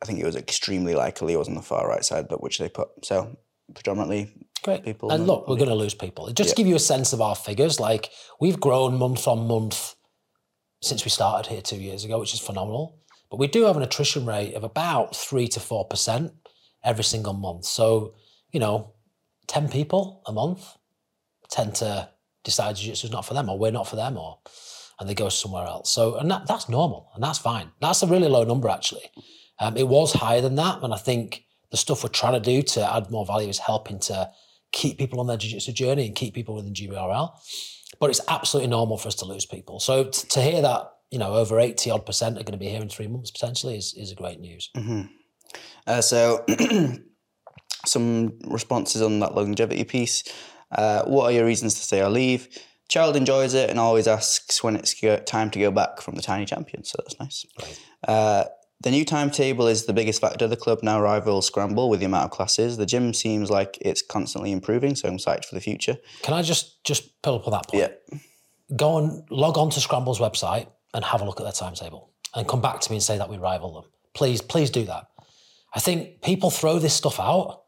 [0.00, 2.58] I think it was extremely likely it was on the far right side, but which
[2.58, 2.88] they put.
[3.04, 3.36] So,
[3.74, 4.32] predominantly
[4.62, 4.84] Great.
[4.84, 6.26] People and look, we're going to lose people.
[6.26, 9.46] It just to give you a sense of our figures, like we've grown month on
[9.46, 9.94] month
[10.80, 12.98] since we started here two years ago, which is phenomenal.
[13.30, 16.32] But we do have an attrition rate of about three to four percent
[16.84, 17.64] every single month.
[17.64, 18.14] So,
[18.52, 18.94] you know,
[19.46, 20.76] ten people a month
[21.50, 22.08] tend to
[22.44, 24.38] decide jiu-jitsu is not for them, or we're not for them, or
[24.98, 25.90] and they go somewhere else.
[25.90, 27.70] So, and that, that's normal, and that's fine.
[27.80, 29.10] That's a really low number actually.
[29.60, 32.62] Um, it was higher than that, and I think the stuff we're trying to do
[32.62, 34.30] to add more value is helping to
[34.72, 37.32] keep people on their jiu-jitsu journey and keep people within GBRL.
[38.00, 39.80] But it's absolutely normal for us to lose people.
[39.80, 42.68] So t- to hear that, you know, over 80 odd percent are going to be
[42.68, 44.70] here in three months potentially is, is a great news.
[45.86, 46.44] Uh, so,
[47.86, 50.24] some responses on that longevity piece.
[50.70, 52.48] Uh, what are your reasons to stay or leave?
[52.88, 56.44] Child enjoys it and always asks when it's time to go back from the tiny
[56.44, 56.84] champion.
[56.84, 57.46] So that's nice.
[58.06, 58.44] Uh,
[58.80, 60.46] The new timetable is the biggest factor.
[60.46, 62.76] The club now rivals Scramble with the amount of classes.
[62.76, 65.96] The gym seems like it's constantly improving, so I'm psyched for the future.
[66.22, 67.90] Can I just just pull up on that point?
[68.12, 68.18] Yeah.
[68.76, 72.46] Go and log on to Scramble's website and have a look at their timetable and
[72.46, 73.90] come back to me and say that we rival them.
[74.14, 75.08] Please, please do that.
[75.74, 77.62] I think people throw this stuff out.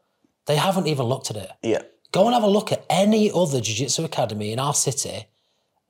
[0.45, 1.51] They haven't even looked at it.
[1.61, 1.81] Yeah.
[2.11, 5.27] Go and have a look at any other jiu-jitsu academy in our city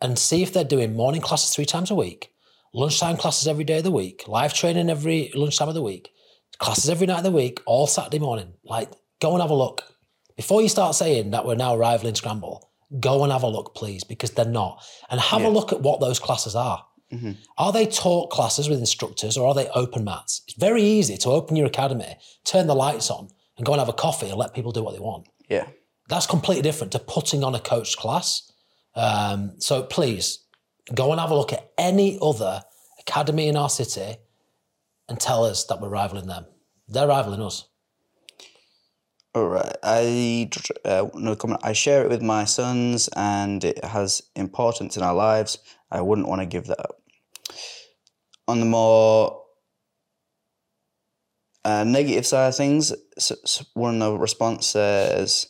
[0.02, 2.31] and see if they're doing morning classes three times a week,
[2.74, 6.10] lunchtime classes every day of the week, live training every lunchtime of the week,
[6.58, 8.54] classes every night of the week, all Saturday morning.
[8.64, 9.84] Like, go and have a look.
[10.36, 14.04] Before you start saying that we're now rivaling Scramble, go and have a look, please,
[14.04, 14.84] because they're not.
[15.10, 15.48] And have Yeah.
[15.48, 16.86] a look at what those classes are.
[17.58, 20.44] Are they taught classes with instructors or are they open mats?
[20.48, 23.90] It's very easy to open your academy, turn the lights on, and go and have
[23.90, 25.28] a coffee and let people do what they want.
[25.50, 25.68] Yeah.
[26.08, 28.50] That's completely different to putting on a coached class.
[28.96, 30.40] Um, so please
[30.94, 32.62] go and have a look at any other
[33.00, 34.18] academy in our city
[35.08, 36.46] and tell us that we're rivaling them.
[36.88, 37.68] They're rivaling us.
[39.34, 39.76] All right.
[39.82, 40.50] I
[40.84, 41.62] uh, another comment.
[41.64, 45.58] I share it with my sons, and it has importance in our lives.
[45.90, 47.02] I wouldn't want to give that up.
[48.48, 49.42] On the more
[51.64, 52.92] uh, negative side of things,
[53.74, 55.48] one of the response says,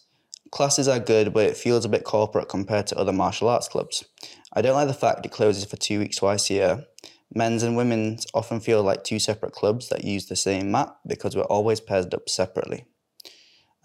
[0.52, 4.06] "Classes are good, but it feels a bit corporate compared to other martial arts clubs.
[4.54, 6.86] I don't like the fact it closes for two weeks twice a year.
[7.34, 11.36] Men's and women's often feel like two separate clubs that use the same mat because
[11.36, 12.86] we're always paired up separately."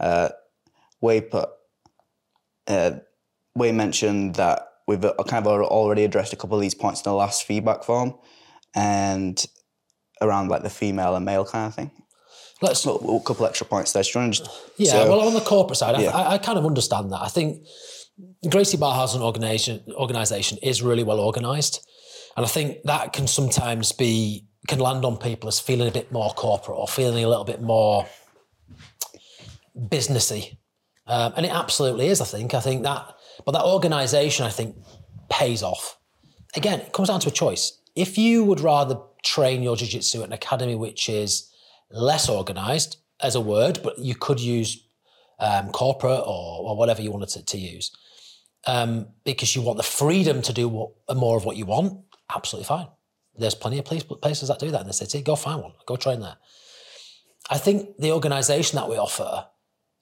[0.00, 0.30] uh,
[1.00, 1.48] Way put,
[2.66, 2.92] uh,
[3.54, 7.10] Way mentioned that we've uh, kind of already addressed a couple of these points in
[7.10, 8.14] the last feedback form,
[8.74, 9.44] and
[10.20, 11.90] around like the female and male kind of thing.
[12.62, 14.02] Let's A a couple extra points there.
[14.02, 16.10] Do you want to just Yeah, so- well, on the corporate side, Yeah.
[16.10, 17.20] I, I, I kind of understand that.
[17.20, 17.66] I think
[18.48, 21.86] Gracie Bar as an organization, organization is really well organized.
[22.36, 26.12] And I think that can sometimes be, can land on people as feeling a bit
[26.12, 28.06] more corporate or feeling a little bit more
[29.78, 30.56] businessy.
[31.06, 32.54] Um, and it absolutely is, I think.
[32.54, 34.76] I think that, but that organization, I think,
[35.30, 35.98] pays off.
[36.54, 37.80] Again, it comes down to a choice.
[37.94, 41.50] If you would rather train your jiu jitsu at an academy which is
[41.90, 44.86] less organized as a word, but you could use
[45.38, 47.90] um, corporate or, or whatever you wanted to, to use,
[48.66, 52.66] um, because you want the freedom to do what, more of what you want, absolutely
[52.66, 52.88] fine.
[53.38, 55.22] There's plenty of place, places that do that in the city.
[55.22, 56.36] Go find one, go train there.
[57.48, 59.46] I think the organisation that we offer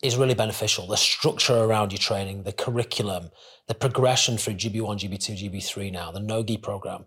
[0.03, 0.87] is really beneficial.
[0.87, 3.31] The structure around your training, the curriculum,
[3.69, 7.07] the progression through GB1, GB2, GB3 now, the NOGI program,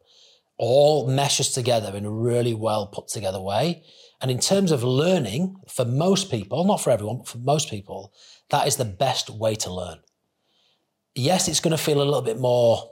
[0.58, 3.84] all meshes together in a really well put together way.
[4.20, 8.12] And in terms of learning, for most people, not for everyone, but for most people,
[8.50, 10.00] that is the best way to learn.
[11.18, 12.92] Yes, it's going to feel a little bit more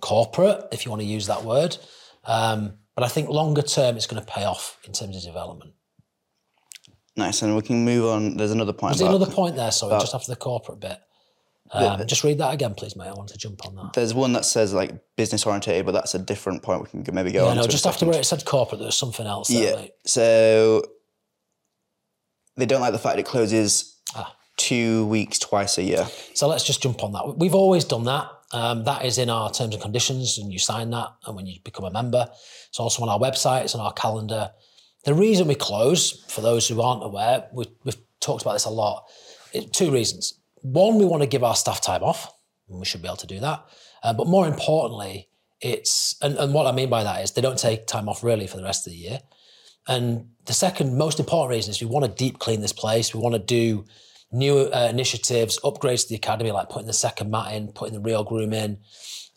[0.00, 1.76] corporate, if you want to use that word.
[2.24, 5.72] Um, but I think longer term, it's going to pay off in terms of development.
[7.16, 8.36] nice, and we can move on.
[8.36, 8.92] There's another point.
[8.92, 9.70] Was there another point there?
[9.70, 10.98] Sorry, just after the corporate bit.
[11.72, 13.06] Um, just read that again, please, mate.
[13.06, 13.92] I want to jump on that.
[13.92, 16.92] There's one that says like business orientated, but that's a different point.
[16.92, 17.56] We can maybe go Yeah, on.
[17.58, 19.76] no, just after where it said corporate, there's something else there, Yeah.
[19.76, 19.92] mate.
[20.04, 20.82] So
[22.56, 24.34] they don't like the fact it closes Ah.
[24.60, 26.06] Two weeks twice a year.
[26.34, 27.38] So let's just jump on that.
[27.38, 28.28] We've always done that.
[28.52, 31.08] Um, that is in our terms and conditions, and you sign that.
[31.24, 32.28] And when you become a member,
[32.68, 34.50] it's also on our website, it's on our calendar.
[35.04, 38.70] The reason we close, for those who aren't aware, we, we've talked about this a
[38.70, 39.06] lot.
[39.52, 40.34] It, two reasons.
[40.62, 42.32] One, we want to give our staff time off,
[42.68, 43.64] and we should be able to do that.
[44.02, 45.28] Uh, but more importantly,
[45.60, 48.46] it's, and, and what I mean by that is they don't take time off really
[48.46, 49.20] for the rest of the year.
[49.88, 53.14] And the second most important reason is we want to deep clean this place.
[53.14, 53.84] We want to do
[54.32, 58.08] new uh, initiatives, upgrades to the academy, like putting the second mat in, putting the
[58.08, 58.78] Reorg room in.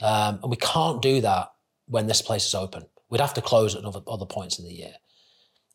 [0.01, 1.51] Um, and we can't do that
[1.88, 2.84] when this place is open.
[3.10, 4.93] We'd have to close at other, other points in the year.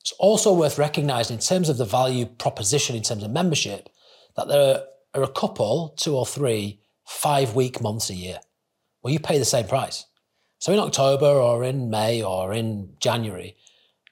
[0.01, 3.89] It's also worth recognizing in terms of the value proposition, in terms of membership,
[4.37, 8.39] that there are a couple, two or three, five week months a year
[9.01, 10.05] where you pay the same price.
[10.59, 13.57] So in October or in May or in January,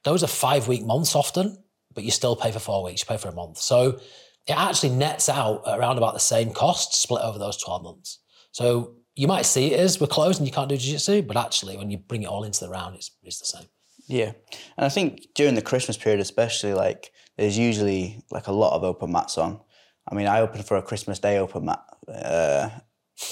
[0.05, 1.63] those are five week months often,
[1.95, 3.59] but you still pay for four weeks, you pay for a month.
[3.59, 4.01] So
[4.47, 8.21] it actually nets out around about the same cost split over those 12 months.
[8.53, 11.77] So you might see it as we're closed and you can't do jiu-jitsu, but actually
[11.77, 13.67] when you bring it all into the round, it's, it's the same.
[14.09, 14.33] Yeah,
[14.77, 18.85] and I think during the Christmas period, especially, like there's usually like a lot of
[18.85, 19.61] open mats on.
[20.09, 22.71] I mean, I opened for a Christmas Day open mat uh,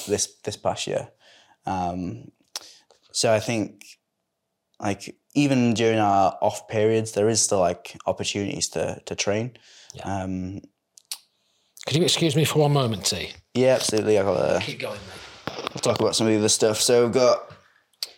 [0.08, 1.10] this this past year,
[1.64, 2.32] um,
[3.12, 3.84] so I think
[4.80, 9.52] like even during our off periods, there is still like opportunities to to train.
[10.02, 10.60] Um,
[11.86, 13.32] Could you excuse me for one moment, T?
[13.54, 14.18] yeah, absolutely.
[14.18, 15.56] I got a, Keep going, mate.
[15.74, 16.80] We'll talk about some of the other stuff.
[16.80, 17.50] So we've got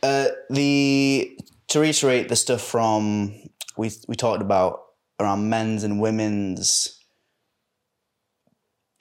[0.03, 1.39] uh, the
[1.69, 3.35] to reiterate the stuff from
[3.77, 4.83] we we talked about
[5.19, 6.97] around men's and women's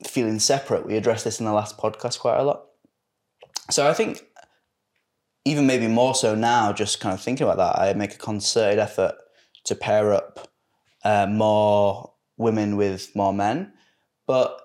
[0.07, 0.85] feeling separate.
[0.85, 2.65] We addressed this in the last podcast quite a lot.
[3.69, 4.23] So I think
[5.45, 8.79] even maybe more so now, just kind of thinking about that, I make a concerted
[8.79, 9.15] effort
[9.65, 10.47] to pair up
[11.03, 13.73] uh, more women with more men,
[14.27, 14.59] but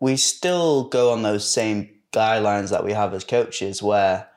[0.00, 4.28] we still go on those same guidelines that we have as coaches, where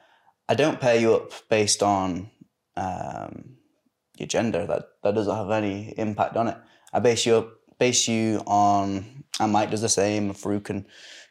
[0.48, 2.30] I don't pair you up based on
[2.76, 3.58] um,
[4.18, 4.66] your gender.
[4.66, 6.58] That that doesn't have any impact on it.
[6.94, 10.34] I base you up, base you on, and Mike does the same.
[10.34, 10.86] Farouk and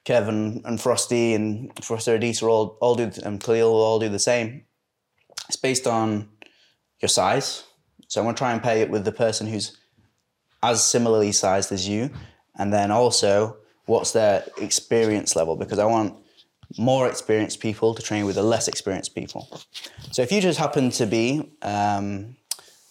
[0.05, 4.64] Kevin and Frosty and Frosty Adisa all all do and Khalil all do the same.
[5.49, 6.28] It's based on
[7.01, 7.64] your size.
[8.09, 9.76] So I'm gonna try and pair it with the person who's
[10.62, 12.11] as similarly sized as you,
[12.59, 13.57] and then also
[13.87, 16.15] what's their experience level because I want
[16.77, 19.49] more experienced people to train with the less experienced people.
[20.11, 22.37] So if you just happen to be um,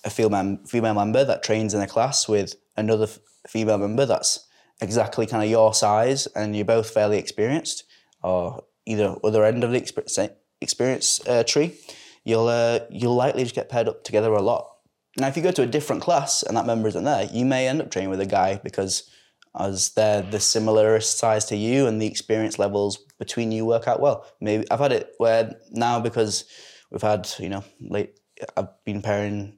[0.04, 3.08] a female female member that trains in a class with another
[3.48, 4.48] female member that's
[4.82, 7.84] exactly kind of your size and you're both fairly experienced,
[8.24, 10.18] or either other end of the experience,
[10.62, 11.76] experience uh, tree,
[12.24, 14.70] you'll uh, you'll likely just get paired up together a lot.
[15.18, 17.68] Now, if you go to a different class and that member isn't there, you may
[17.68, 19.10] end up training with a guy because
[19.60, 24.00] as they're the similar size to you and the experience levels between you work out
[24.00, 24.26] well.
[24.40, 26.46] Maybe I've had it where now because
[26.92, 28.20] we've had you know late
[28.56, 29.58] I've been pairing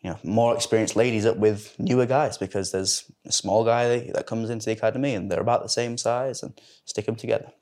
[0.00, 4.26] you know more experienced ladies up with newer guys because there's a small guy that
[4.26, 7.52] comes into the academy and they're about the same size and stick them together.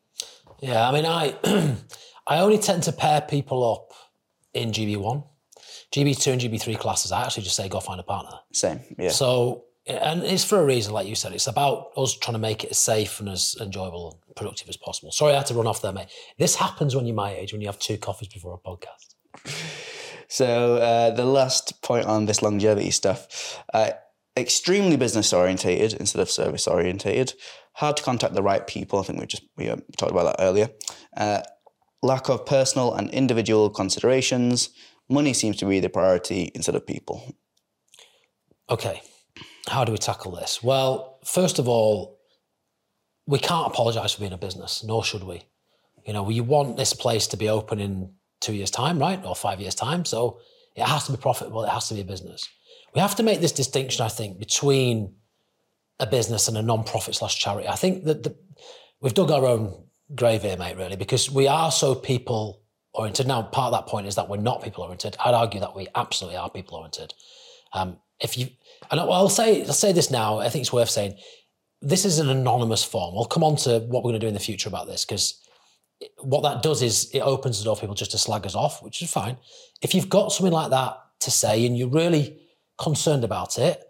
[0.61, 1.37] Yeah, I mean I
[2.27, 3.93] I only tend to pair people up
[4.55, 5.25] in GB one.
[5.95, 8.39] GB2 and GB3 classes, I actually just say go find a partner.
[8.53, 9.11] Same, yeah.
[9.11, 11.33] So and it's for a reason, like you said.
[11.33, 14.77] It's about us trying to make it as safe and as enjoyable and productive as
[14.77, 15.13] possible.
[15.13, 16.09] Sorry, I had to run off there, mate.
[16.39, 19.15] This happens when you're my age, when you have two coffees before a podcast.
[20.29, 23.93] So uh, the last point on this longevity stuff, uh,
[24.37, 27.35] extremely business orientated instead of service orientated.
[27.75, 28.99] Hard to contact the right people.
[28.99, 30.71] I think we just we uh, talked about that earlier.
[31.17, 31.43] Uh,
[32.03, 34.71] lack of personal and individual considerations.
[35.09, 37.35] Money seems to be the priority instead of people.
[38.69, 39.01] Okay,
[39.69, 40.63] how do we tackle this?
[40.63, 42.19] Well, first of all,
[43.27, 45.43] we can't apologise for being a business, nor should we.
[46.07, 49.35] You know, we want this place to be open in two years' time, right, or
[49.35, 50.05] five years' time.
[50.05, 50.39] So
[50.77, 51.65] it has to be profitable.
[51.65, 52.49] It has to be a business.
[52.95, 55.15] We have to make this distinction, I think, between
[55.99, 57.69] a business and a non-profit slash charity.
[57.69, 58.37] I think that the,
[59.01, 62.63] we've dug our own grave here, mate, really, because we are so people
[62.93, 63.27] oriented.
[63.27, 65.17] Now, part of that point is that we're not people oriented.
[65.25, 67.15] I'd argue that we absolutely are people oriented.
[67.73, 68.49] Um, if you,
[68.91, 70.39] and I'll say, I'll say this now.
[70.39, 71.17] I think it's worth saying.
[71.83, 73.15] This is an anonymous form.
[73.15, 75.41] We'll come on to what we're going to do in the future about this because
[76.23, 78.83] what that does is it opens the door for people just to slag us off,
[78.83, 79.37] which is fine.
[79.83, 82.41] If you've got something like that to say and you're really
[82.79, 83.83] concerned about it,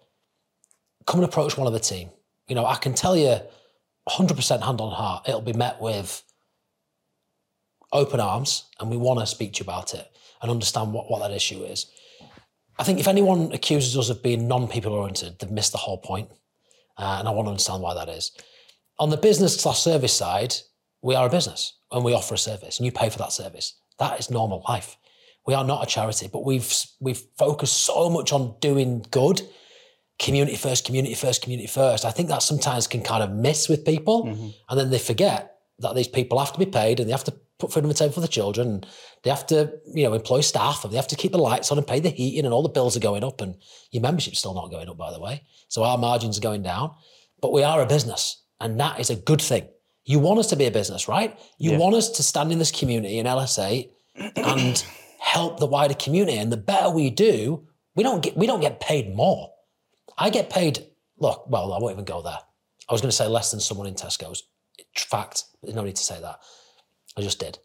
[1.07, 2.11] come and approach one of the team.
[2.49, 3.39] You know, I can tell you
[4.09, 6.23] 100% hand on heart, it'll be met with
[7.93, 10.07] open arms and we want to speak to you about it
[10.43, 11.87] and understand what, what that issue is.
[12.79, 15.99] I think if anyone accuses us of being non people oriented, they've missed the whole
[15.99, 16.29] point.
[16.99, 18.33] Uh, and I want to understand why that is.
[18.99, 20.55] On the business slash service side,
[21.03, 23.79] we are a business and we offer a service and you pay for that service.
[23.99, 24.97] That is normal life.
[25.47, 29.43] We are not a charity, but we've we've focused so much on doing good,
[30.19, 32.05] community first, community first, community first.
[32.05, 34.49] I think that sometimes can kind of miss with people, mm-hmm.
[34.69, 37.35] and then they forget that these people have to be paid and they have to
[37.59, 38.85] put food on the table for the children.
[39.23, 41.79] They have to, you know, employ staff and they have to keep the lights on
[41.79, 43.41] and pay the heating and all the bills are going up.
[43.41, 43.57] And
[43.91, 45.43] your membership's still not going up, by the way.
[45.69, 46.95] So our margins are going down.
[47.41, 49.69] But we are a business, and that is a good thing.
[50.05, 51.39] You want us to be a business, right?
[51.59, 51.79] You yeah.
[51.79, 53.91] want us to stand in this community in LS8
[54.37, 54.85] and
[55.21, 56.39] help the wider community.
[56.39, 59.51] And the better we do, we don't get we don't get paid more.
[60.17, 60.87] I get paid.
[61.19, 62.39] Look, well, I won't even go there.
[62.89, 64.45] I was going to say less than someone in Tesco's.
[64.95, 66.39] Fact, there's no need to say that.
[67.17, 67.59] I just did.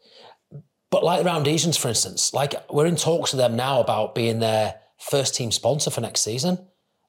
[0.90, 4.74] But like Roundhegians, for instance, like we're in talks with them now about being their
[5.00, 6.58] first team sponsor for next season.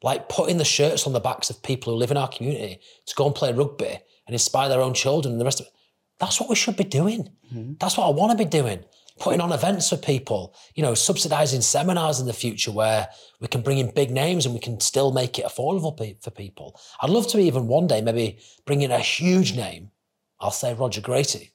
[0.02, 3.16] Like putting the shirts on the backs of people who live in our community to
[3.16, 5.74] go and play rugby and inspire their own children and the rest of it.
[6.20, 7.30] That's what we should be doing.
[7.54, 7.74] Mm-hmm.
[7.80, 8.84] That's what I want to be doing.
[9.20, 13.08] Putting on events for people, you know, subsidizing seminars in the future where
[13.40, 16.80] we can bring in big names and we can still make it affordable for people.
[17.02, 19.92] I'd love to even one day maybe bring in a huge name.
[20.40, 21.53] I'll say Roger Gracie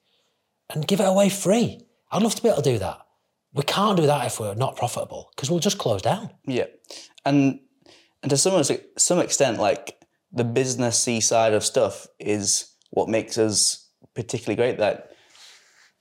[0.70, 1.80] and give it away free.
[2.10, 3.00] I'd love to be able to do that.
[3.54, 6.30] We can't do that if we're not profitable because we'll just close down.
[6.46, 6.66] Yeah,
[7.24, 7.60] and
[8.22, 8.62] and to some
[8.96, 10.00] some extent, like
[10.32, 14.78] the businessy side of stuff is what makes us particularly great.
[14.78, 15.12] That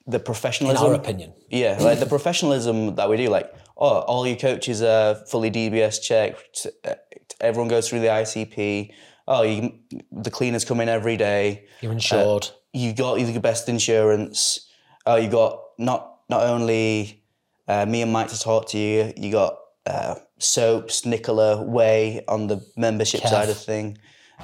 [0.05, 3.30] the professionalism, in our opinion, yeah, like the professionalism that we do.
[3.30, 6.68] Like oh, all your coaches are fully DBS checked.
[6.84, 6.95] Uh,
[7.39, 8.91] everyone goes through the ICP.
[9.28, 9.80] Oh, you,
[10.11, 11.68] the cleaners come in every day.
[11.82, 12.45] You're insured.
[12.45, 14.70] Uh, You got either the best insurance.
[15.05, 17.24] Oh, you got not not only
[17.68, 19.13] uh, me and Mike to talk to you.
[19.18, 23.30] You got uh, soaps, Nicola, Way on the membership Kev.
[23.30, 23.97] side of thing.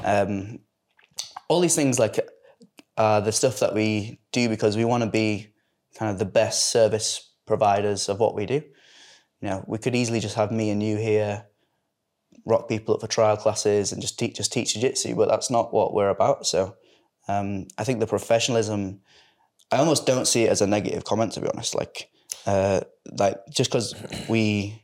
[0.04, 0.60] Um,
[1.48, 2.20] all these things like
[2.98, 5.54] uh, the stuff that we do because we want to be
[5.98, 8.64] kind of the best service providers of what we do.
[9.42, 11.46] You know, we could easily just have me and you here,
[12.46, 15.74] rock people up for trial classes and just teach just teach jiu-jitsu, but that's not
[15.74, 16.46] what we're about.
[16.46, 16.76] So
[17.28, 19.02] um, I think the professionalism,
[19.72, 21.76] I almost don't see it as a negative comment to be honest.
[21.76, 22.10] Like,
[22.46, 22.82] uh,
[23.18, 23.96] like just because
[24.28, 24.84] we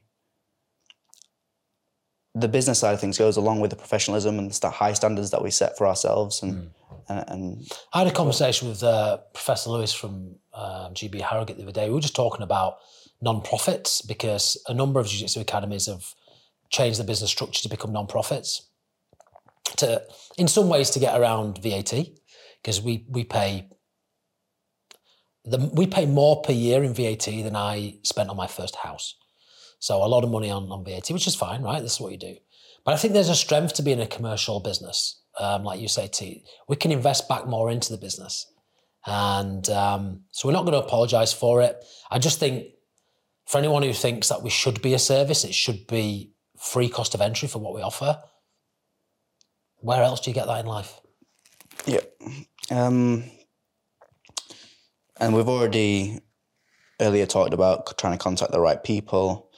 [2.35, 5.43] the business side of things goes along with the professionalism and the high standards that
[5.43, 6.69] we set for ourselves and
[7.09, 11.63] and, and I had a conversation with uh, Professor Lewis from um, GB Harrogate the
[11.63, 11.87] other day.
[11.87, 12.77] We were just talking about
[13.21, 16.13] non-profits because a number of jiu-jitsu academies have
[16.69, 18.69] changed the business structure to become non-profits.
[19.77, 20.03] To,
[20.37, 21.93] in some ways, to get around VAT,
[22.61, 23.69] because we we pay
[25.45, 29.15] the, we pay more per year in VAT than I spent on my first house.
[29.79, 31.81] So a lot of money on, on VAT, which is fine, right?
[31.81, 32.35] This is what you do.
[32.85, 35.21] But I think there's a strength to being a commercial business.
[35.39, 38.51] Um, like you say, T, we can invest back more into the business.
[39.05, 41.77] And um, so we're not going to apologize for it.
[42.11, 42.67] I just think
[43.47, 47.15] for anyone who thinks that we should be a service, it should be free cost
[47.15, 48.21] of entry for what we offer.
[49.77, 50.99] Where else do you get that in life?
[51.85, 51.99] Yeah.
[52.71, 53.23] Um,
[55.19, 56.19] and we've already
[56.99, 59.51] earlier talked about trying to contact the right people,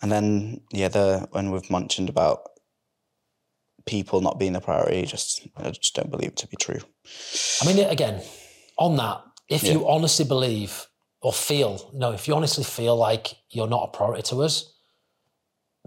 [0.00, 2.48] and then yeah, the when we've mentioned about
[3.86, 6.80] people not being a priority, just I just don't believe it to be true.
[7.62, 8.22] I mean, again,
[8.78, 10.86] on that, if you honestly believe
[11.20, 14.74] or feel, know, if you honestly feel like you're not a priority to us,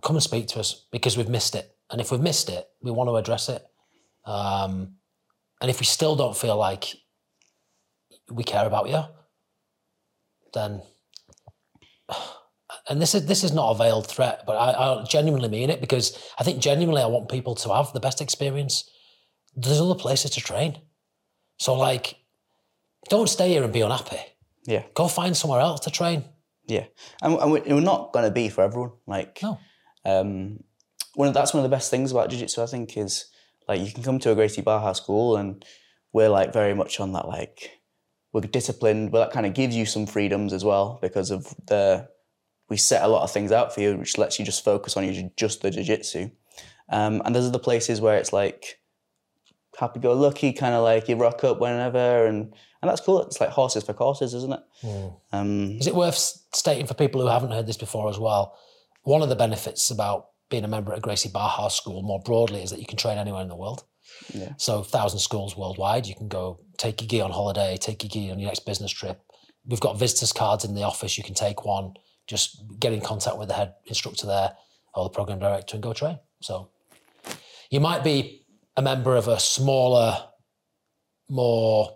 [0.02, 1.76] come and speak to us because we've missed it.
[1.92, 3.64] And if we've missed it, we want to address it.
[4.26, 4.96] Um,
[5.66, 6.84] and if we still don't feel like
[8.30, 9.02] we care about you,
[10.54, 10.84] then
[12.88, 15.82] and this is this is not a veiled threat, but I, I genuinely mean it
[15.82, 18.88] because I think genuinely I want people to have the best experience.
[19.56, 20.78] There's other places to train,
[21.58, 22.16] so like,
[23.10, 24.20] don't stay here and be unhappy.
[24.68, 26.26] Yeah, Go find somewhere else to train.
[26.68, 26.86] yeah,
[27.24, 28.92] and, and we- we're not going to be for everyone.
[29.08, 29.58] Like, No.
[30.06, 30.60] um,
[31.16, 33.26] one of, that's one of the best things about jiu-jitsu i think is
[33.68, 35.64] like you can come to a Gracie Barra school and
[36.14, 37.72] we're like very much on that like
[38.34, 42.08] we're disciplined but that kind of gives you some freedoms as well because of the
[42.70, 45.12] we set a lot of things out for you which lets you just focus on
[45.12, 46.30] your, just the jiu-jitsu.
[46.90, 48.80] Um, and there's other places where it's like
[49.80, 53.22] happy-go-lucky kind of like you rock up whenever and and that's cool.
[53.24, 54.60] It's like horses for courses isn't it?
[55.32, 56.18] Um, Is it worth
[56.54, 58.58] stating for people who haven't heard this before as well?
[59.04, 62.62] One of the benefits about being a member at a Gracie Barra school more broadly
[62.62, 63.84] is that you can train anywhere in the world.
[64.34, 64.54] Yeah.
[64.58, 68.32] So, thousand schools worldwide, you can go take your gi on holiday, take your gi
[68.32, 69.20] on your next business trip.
[69.66, 71.18] We've got visitors cards in the office.
[71.18, 71.94] You can take one,
[72.28, 74.56] just get in contact with the head instructor there
[74.94, 76.20] or the program director and go train.
[76.42, 76.70] So,
[77.72, 78.46] you might be
[78.78, 80.18] a member of a smaller,
[81.30, 81.96] more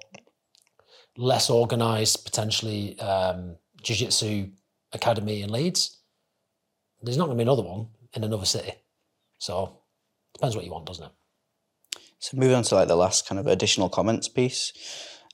[1.16, 4.50] less organized, potentially um, jiu-jitsu
[4.94, 6.02] academy in Leeds.
[7.02, 8.74] There's not going to be another one in another city.
[9.38, 9.82] So
[10.34, 11.12] depends what you want, doesn't it?
[12.20, 14.74] So moving on to like the last kind of additional comments piece.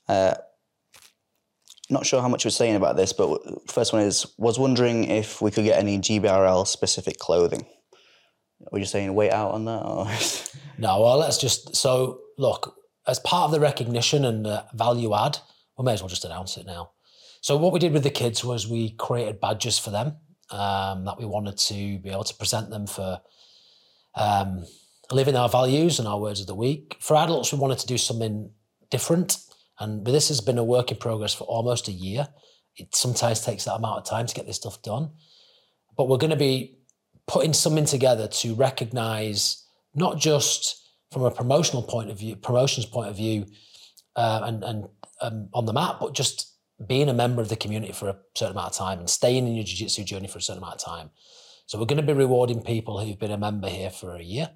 [0.08, 0.36] Uh,
[1.90, 5.42] not sure how much we're saying about this, but first one is was wondering if
[5.42, 7.66] we could get any GBRL specific clothing.
[8.72, 9.82] Were you saying wait out on that?
[9.82, 10.08] Or?
[10.78, 12.76] No, well, let's just so look
[13.08, 15.38] as part of the recognition and uh, value add.
[15.78, 16.92] We may as well just announce it now.
[17.40, 20.18] So what we did with the kids was we created badges for them
[20.52, 23.22] um, that we wanted to be able to present them for
[24.16, 24.66] um,
[25.12, 26.98] living our values and our words of the week.
[27.00, 28.52] For adults, we wanted to do something
[28.90, 29.38] different,
[29.80, 32.28] and this has been a work in progress for almost a year.
[32.78, 35.12] It sometimes takes that amount of time to get this stuff done,
[35.98, 36.78] but we're going to be
[37.28, 40.82] putting something together to recognise not just
[41.12, 43.46] from a promotional point of view, promotions point of view,
[44.16, 44.86] uh, and and
[45.22, 46.55] um, on the map, but just
[46.86, 49.56] being a member of the community for a certain amount of time and staying in
[49.56, 51.10] your jiu-jitsu journey for a certain amount of time.
[51.66, 54.52] So we're going to be rewarding people who've been a member here for a year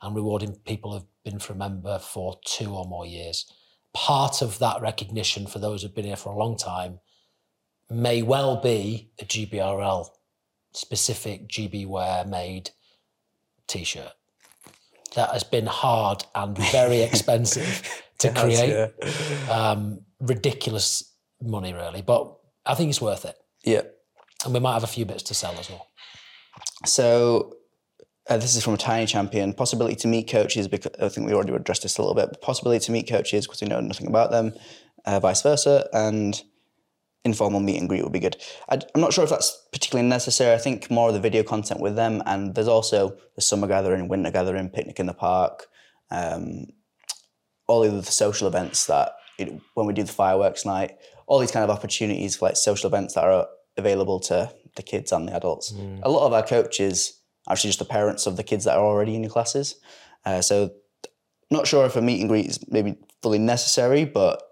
[0.00, 3.50] and rewarding people who've been for a member for two or more years.
[3.94, 7.00] Part of that recognition for those who've been here for a long time
[7.90, 10.08] may well be a GBRL
[10.72, 12.70] specific GB wear made
[13.66, 14.12] t-shirt
[15.14, 18.92] that has been hard and very expensive to create
[19.50, 21.11] um, ridiculous
[21.44, 22.36] money really but
[22.66, 23.82] i think it's worth it Yeah.
[24.44, 25.86] and we might have a few bits to sell as well.
[26.84, 27.54] So
[28.28, 29.52] uh, this is from a tiny champion.
[29.52, 32.40] Possibility to meet coaches because I think we already addressed this a little bit.
[32.40, 34.52] Possibility to meet coaches because we know nothing about them,
[35.04, 36.40] uh, vice versa, and
[37.24, 38.36] informal meet and greet would be good.
[38.68, 40.54] I, am not sure if that's particularly necessary.
[40.54, 44.08] I think more of the video content with them, and there's also the summer gathering,
[44.08, 45.66] winter gathering, picnic in the park,
[46.10, 46.66] um,
[47.68, 50.92] all of the social events that it, when we do the fireworks night,
[51.26, 53.46] all these kind of opportunities for like social events that are
[53.76, 55.72] available to the kids and the adults.
[55.72, 56.00] Mm.
[56.02, 58.84] A lot of our coaches are actually just the parents of the kids that are
[58.84, 59.76] already in your classes.
[60.24, 60.70] Uh, so
[61.50, 64.42] not sure if a meet and greet is maybe fully necessary, but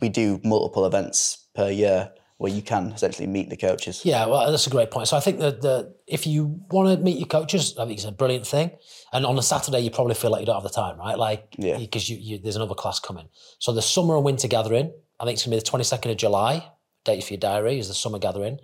[0.00, 4.02] we do multiple events per year where you can essentially meet the coaches.
[4.04, 5.08] Yeah, well, that's a great point.
[5.08, 8.06] So I think that the, if you want to meet your coaches, I think it's
[8.06, 8.70] a brilliant thing.
[9.12, 11.18] And on a Saturday, you probably feel like you don't have the time, right?
[11.18, 12.16] Like, because yeah.
[12.16, 13.28] you, you, there's another class coming.
[13.58, 16.16] So the summer and winter gathering, I think it's going to be the 22nd of
[16.16, 16.70] July.
[17.04, 18.58] Date for your diary is the summer gathering.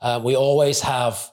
[0.00, 1.30] Uh, we always have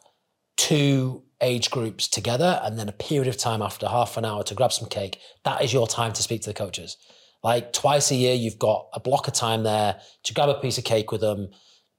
[0.57, 4.55] two age groups together and then a period of time after half an hour to
[4.55, 5.19] grab some cake.
[5.43, 6.97] That is your time to speak to the coaches.
[7.43, 10.77] Like twice a year, you've got a block of time there to grab a piece
[10.77, 11.49] of cake with them,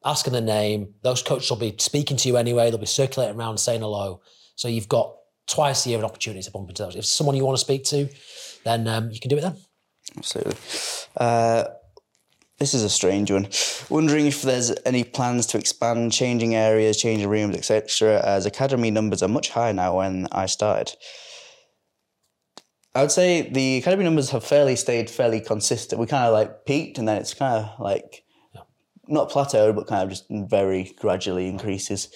[0.05, 0.95] asking the name.
[1.03, 2.71] Those coaches will be speaking to you anyway.
[2.71, 4.23] They'll be circulating around saying hello.
[4.57, 5.15] So you've got
[5.47, 6.97] twice a year an opportunity to bump into those.
[6.97, 8.09] If someone you want to speak to,
[8.65, 9.57] then um, you can do it then.
[10.17, 10.57] Absolutely.
[11.17, 11.65] Uh,
[12.65, 13.47] this is a strange one.
[13.91, 18.23] Wondering if there's any plans to expand, changing areas, changing rooms, etc.
[18.25, 20.97] As academy numbers are much higher now when I started.
[22.95, 26.01] I would say the academy numbers have fairly stayed fairly consistent.
[26.01, 28.63] We kind of like peaked and then it's kind of like yeah.
[29.09, 32.09] not plateaued, but kind of just very gradually increases.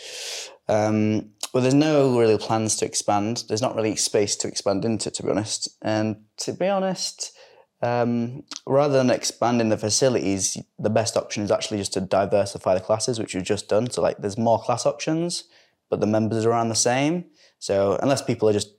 [0.66, 3.44] Um, well, there's no really plans to expand.
[3.48, 5.68] There's not really space to expand into, to be honest.
[5.82, 7.32] And to be honest,
[7.80, 12.80] um, rather than expanding the facilities, the best option is actually just to diversify the
[12.80, 13.90] classes, which we've just done.
[13.90, 15.44] So like, there's more class options,
[15.88, 17.26] but the members are around the same.
[17.58, 18.74] So unless people are just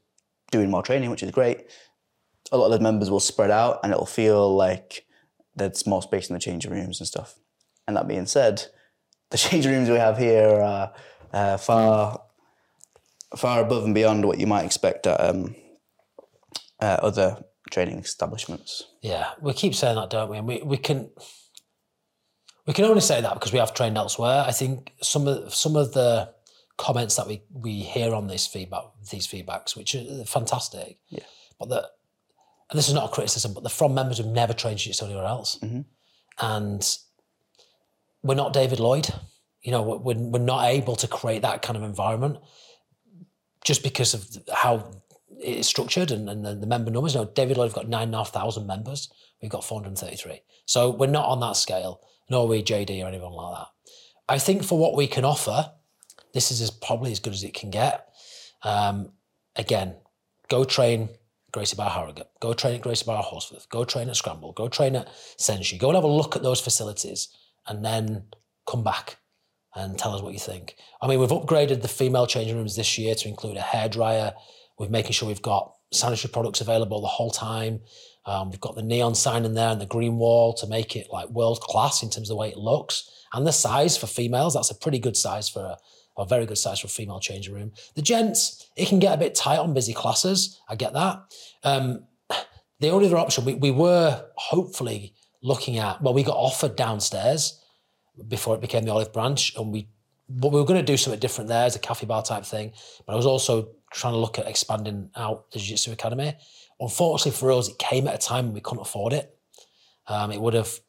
[0.52, 1.66] doing more training, which is great,
[2.52, 5.06] a lot of the members will spread out, and it'll feel like
[5.56, 7.36] there's more space in the changing rooms and stuff.
[7.88, 8.66] And that being said,
[9.30, 10.94] the changing rooms we have here are
[11.32, 12.22] uh, far,
[13.38, 15.56] far above and beyond what you might expect at um,
[16.82, 18.84] uh, other training establishments.
[19.02, 20.38] Yeah, we keep saying that, don't we?
[20.38, 21.10] And we, we can
[22.66, 24.44] we can only say that because we have trained elsewhere.
[24.48, 26.34] I think some of some of the
[26.78, 30.98] comments that we we hear on this feedback, these feedbacks, which are fantastic.
[31.10, 31.24] Yeah.
[31.60, 31.90] But the
[32.70, 35.26] and this is not a criticism, but they're from members who've never trained jiu-jitsu anywhere
[35.26, 35.82] else, mm-hmm.
[36.40, 36.98] and
[38.22, 39.10] we're not David Lloyd.
[39.62, 42.38] You know, we're, we're not able to create that kind of environment
[43.66, 44.92] just because of how
[45.42, 47.16] it's structured and, and the, member numbers.
[47.16, 49.10] You David Lloyd have got nine and a half thousand members.
[49.42, 50.42] We've got 433.
[50.66, 53.68] So we're not on that scale, nor we JD or anyone like that.
[54.28, 55.72] I think for what we can offer,
[56.34, 58.08] this is as, probably as good as it can get.
[58.64, 59.14] Um,
[59.56, 59.96] again,
[60.50, 61.10] go train
[61.52, 64.96] Gracie Bar Harrogate, go train at Gracie Bar Horsforth, go train at Scramble, go train
[64.96, 65.08] at
[65.40, 67.30] Senshi, go and have a look at those facilities
[67.68, 68.26] and then
[68.68, 69.18] come back
[69.76, 70.76] and tell us what you think.
[71.02, 74.34] I mean, we've upgraded the female changing rooms this year to include a hairdryer,
[74.80, 77.82] with making sure we've got sanitary products available the whole time.
[78.26, 81.08] Um, we've got the neon sign in there and the green wall to make it
[81.12, 84.54] like world class in terms of the way it looks and the size for females.
[84.54, 87.54] That's a pretty good size for a, a very good size for a female changing
[87.54, 87.72] room.
[87.96, 90.60] The gents, it can get a bit tight on busy classes.
[90.70, 91.22] I get that.
[91.64, 92.06] Um,
[92.80, 97.62] the only other option we, we were hopefully looking at, well, we got offered downstairs
[98.28, 99.88] before it became the olive branch and we
[100.30, 102.72] but we were going to do something different there as a cafe bar type thing.
[103.06, 106.36] But I was also trying to look at expanding out the Jiu Jitsu Academy.
[106.80, 109.36] Unfortunately for us, it came at a time when we couldn't afford it.
[110.08, 110.80] Um, it would have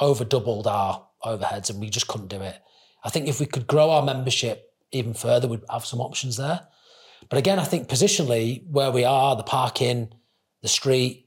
[0.00, 2.56] over doubled our overheads and we just couldn't do it.
[3.04, 6.66] I think if we could grow our membership even further, we'd have some options there.
[7.28, 10.12] But again, I think positionally, where we are, the parking,
[10.62, 11.26] the street,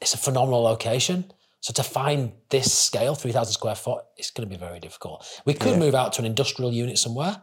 [0.00, 1.32] it's a phenomenal location.
[1.60, 5.26] So to find this scale, 3,000 square foot, it's going to be very difficult.
[5.46, 5.78] We could yeah.
[5.78, 7.40] move out to an industrial unit somewhere,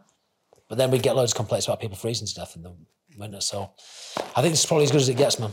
[0.72, 2.74] but then we'd get loads of complaints about people freezing to death in the
[3.18, 3.42] winter.
[3.42, 3.72] So
[4.34, 5.50] I think it's probably as good as it gets, man.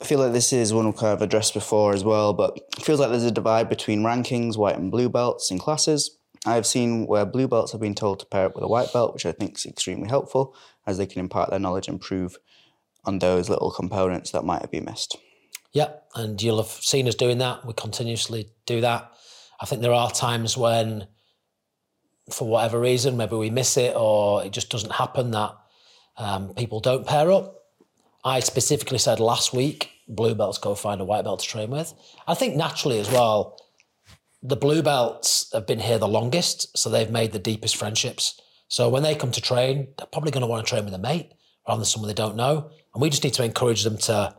[0.00, 2.84] I feel like this is one we've kind of addressed before as well, but it
[2.84, 6.18] feels like there's a divide between rankings, white and blue belts in classes.
[6.44, 9.14] I've seen where blue belts have been told to pair up with a white belt,
[9.14, 10.52] which I think is extremely helpful
[10.84, 12.38] as they can impart their knowledge and improve
[13.04, 15.16] on those little components that might have been missed.
[15.72, 17.64] Yeah, and you'll have seen us doing that.
[17.64, 19.12] We continuously do that.
[19.60, 21.06] I think there are times when,
[22.32, 25.56] for whatever reason, maybe we miss it or it just doesn't happen that
[26.16, 27.56] um, people don't pair up.
[28.24, 31.94] I specifically said last week, blue belts go find a white belt to train with.
[32.26, 33.58] I think naturally as well,
[34.42, 38.40] the blue belts have been here the longest, so they've made the deepest friendships.
[38.68, 40.98] So when they come to train, they're probably going to want to train with a
[40.98, 41.32] mate
[41.66, 42.70] rather than someone they don't know.
[42.94, 44.34] And we just need to encourage them to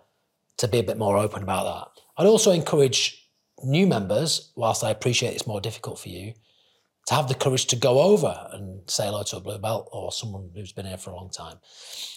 [0.57, 2.01] to be a bit more open about that.
[2.17, 3.29] I'd also encourage
[3.63, 6.33] new members, whilst I appreciate it's more difficult for you,
[7.11, 10.13] to have the courage to go over and say hello to a blue belt or
[10.13, 11.57] someone who's been here for a long time.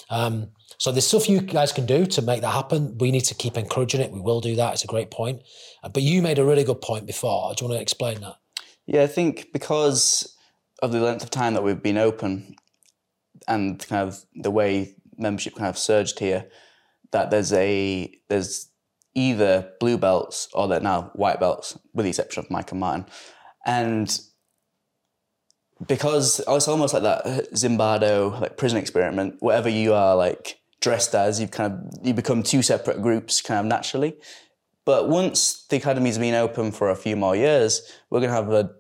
[0.09, 2.97] Um, so there's stuff you guys can do to make that happen.
[2.99, 4.12] We need to keep encouraging it.
[4.12, 4.74] We will do that.
[4.74, 5.42] It's a great point.
[5.82, 7.53] Uh, but you made a really good point before.
[7.55, 8.36] Do you want to explain that?
[8.86, 10.36] Yeah, I think because
[10.80, 12.55] of the length of time that we've been open
[13.49, 16.49] and kind of the way membership kind of surged here,
[17.11, 18.70] that there's a there's
[19.16, 23.07] either blue belts or they're now white belts, with the exception of Mike and Martin.
[23.66, 24.20] And
[25.87, 31.41] because it's almost like that Zimbardo like prison experiment, whatever you are like dressed as,
[31.41, 34.16] you kind of you become two separate groups kind of naturally.
[34.85, 38.70] But once the academy's been open for a few more years, we're gonna have a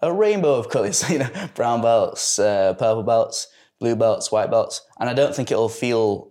[0.00, 3.48] a rainbow of colours, you know, brown belts, uh, purple belts,
[3.80, 6.30] blue belts, white belts, and I don't think it'll feel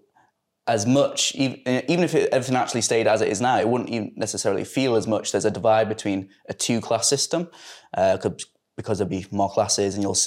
[0.67, 4.11] as much, even, if it, everything actually stayed as it is now, it wouldn't even
[4.17, 5.31] necessarily feel as much.
[5.31, 7.49] There's a divide between a two class system
[7.95, 8.17] uh,
[8.77, 10.17] because there'll be more classes and you'll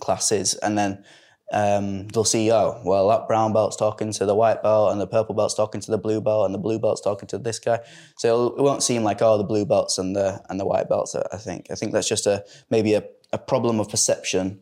[0.00, 1.04] classes, and then
[1.52, 5.06] um, they'll see, oh, well, that brown belt's talking to the white belt, and the
[5.06, 7.80] purple belt's talking to the blue belt, and the blue belt's talking to this guy.
[8.16, 11.14] So it won't seem like oh, the blue belts and the and the white belts.
[11.14, 14.60] I think I think that's just a maybe a, a problem of perception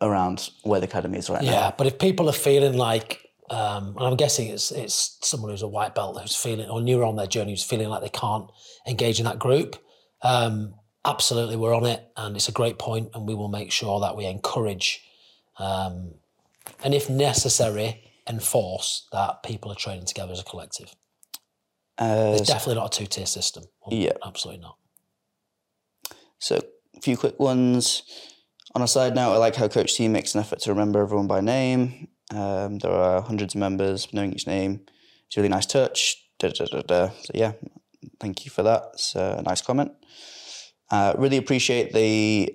[0.00, 1.60] around where the academy is right yeah, now.
[1.60, 5.62] Yeah, but if people are feeling like um, and I'm guessing it's it's someone who's
[5.62, 8.48] a white belt who's feeling or newer on their journey who's feeling like they can't
[8.86, 9.76] engage in that group.
[10.22, 10.74] Um,
[11.04, 14.16] absolutely, we're on it, and it's a great point, and we will make sure that
[14.16, 15.02] we encourage,
[15.58, 16.14] um,
[16.84, 20.94] and if necessary, enforce that people are training together as a collective.
[21.98, 23.64] Uh, it's definitely not a two tier system.
[23.90, 24.76] Yeah, absolutely not.
[26.38, 26.60] So,
[26.96, 28.02] a few quick ones.
[28.74, 31.26] On a side note, I like how Coach T makes an effort to remember everyone
[31.26, 32.08] by name.
[32.32, 34.82] Um, there are hundreds of members knowing each name.
[35.26, 36.24] It's a really nice touch.
[36.38, 37.08] Da, da, da, da.
[37.08, 37.52] So yeah,
[38.20, 38.90] thank you for that.
[38.94, 39.92] It's a nice comment.
[40.90, 42.52] Uh, really appreciate the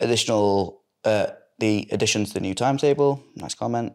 [0.00, 1.28] additional uh,
[1.58, 3.22] the addition to the new timetable.
[3.34, 3.92] Nice comment.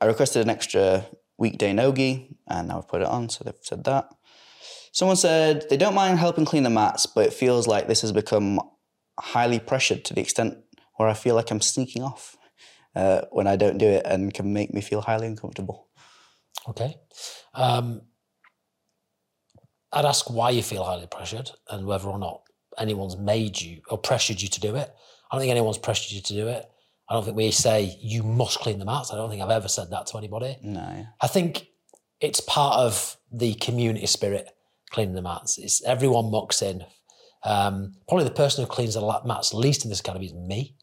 [0.00, 1.06] I requested an extra
[1.38, 4.08] weekday nogi, and now I've put it on, so they've said that.
[4.92, 8.12] Someone said they don't mind helping clean the mats, but it feels like this has
[8.12, 8.60] become
[9.18, 10.58] highly pressured to the extent
[10.96, 12.36] where I feel like I'm sneaking off
[12.94, 15.88] uh, when I don't do it and can make me feel highly uncomfortable.
[16.68, 16.96] Okay.
[17.54, 18.02] Um,
[19.92, 22.42] I'd ask why you feel highly pressured and whether or not
[22.78, 24.94] anyone's made you or pressured you to do it.
[25.30, 26.66] I don't think anyone's pressured you to do it.
[27.08, 29.12] I don't think we say you must clean the mats.
[29.12, 30.56] I don't think I've ever said that to anybody.
[30.62, 31.06] No.
[31.20, 31.66] I think
[32.20, 34.48] it's part of the community spirit
[34.90, 35.58] cleaning the mats.
[35.58, 36.84] It's everyone mucks in.
[37.42, 40.76] Um, probably the person who cleans the mats least in this academy is me.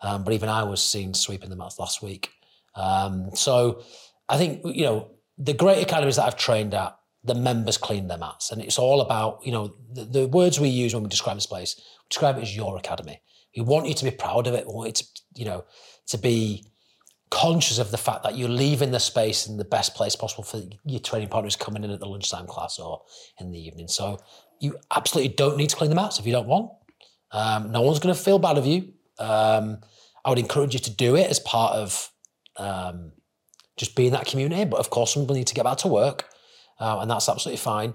[0.00, 2.30] Um, but even I was seen sweeping the mats last week.
[2.74, 3.82] Um, so
[4.28, 6.95] I think, you know, the great academies that I've trained at,
[7.26, 8.52] the members clean their mats.
[8.52, 11.46] And it's all about, you know, the, the words we use when we describe this
[11.46, 13.20] place, we describe it as your academy.
[13.56, 14.66] We want you to be proud of it.
[14.66, 15.04] We want you to,
[15.34, 15.64] you know,
[16.08, 16.64] to be
[17.30, 20.62] conscious of the fact that you're leaving the space in the best place possible for
[20.84, 23.02] your training partners coming in at the lunchtime class or
[23.40, 23.88] in the evening.
[23.88, 24.18] So
[24.60, 26.70] you absolutely don't need to clean the mats if you don't want.
[27.32, 28.92] Um, no one's going to feel bad of you.
[29.18, 29.78] Um,
[30.24, 32.10] I would encourage you to do it as part of
[32.56, 33.12] um,
[33.76, 34.64] just being that community.
[34.64, 36.24] But of course, people need to get back to work,
[36.78, 37.94] uh, and that's absolutely fine.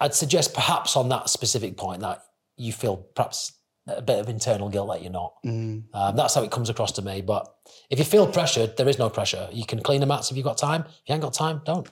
[0.00, 2.22] I'd suggest perhaps on that specific point that
[2.56, 3.52] you feel perhaps
[3.88, 5.34] a bit of internal guilt that you're not.
[5.44, 5.84] Mm.
[5.92, 7.20] Um, that's how it comes across to me.
[7.20, 7.52] But
[7.90, 9.48] if you feel pressured, there is no pressure.
[9.52, 10.84] You can clean the mats if you've got time.
[10.86, 11.88] If you ain't got time, don't.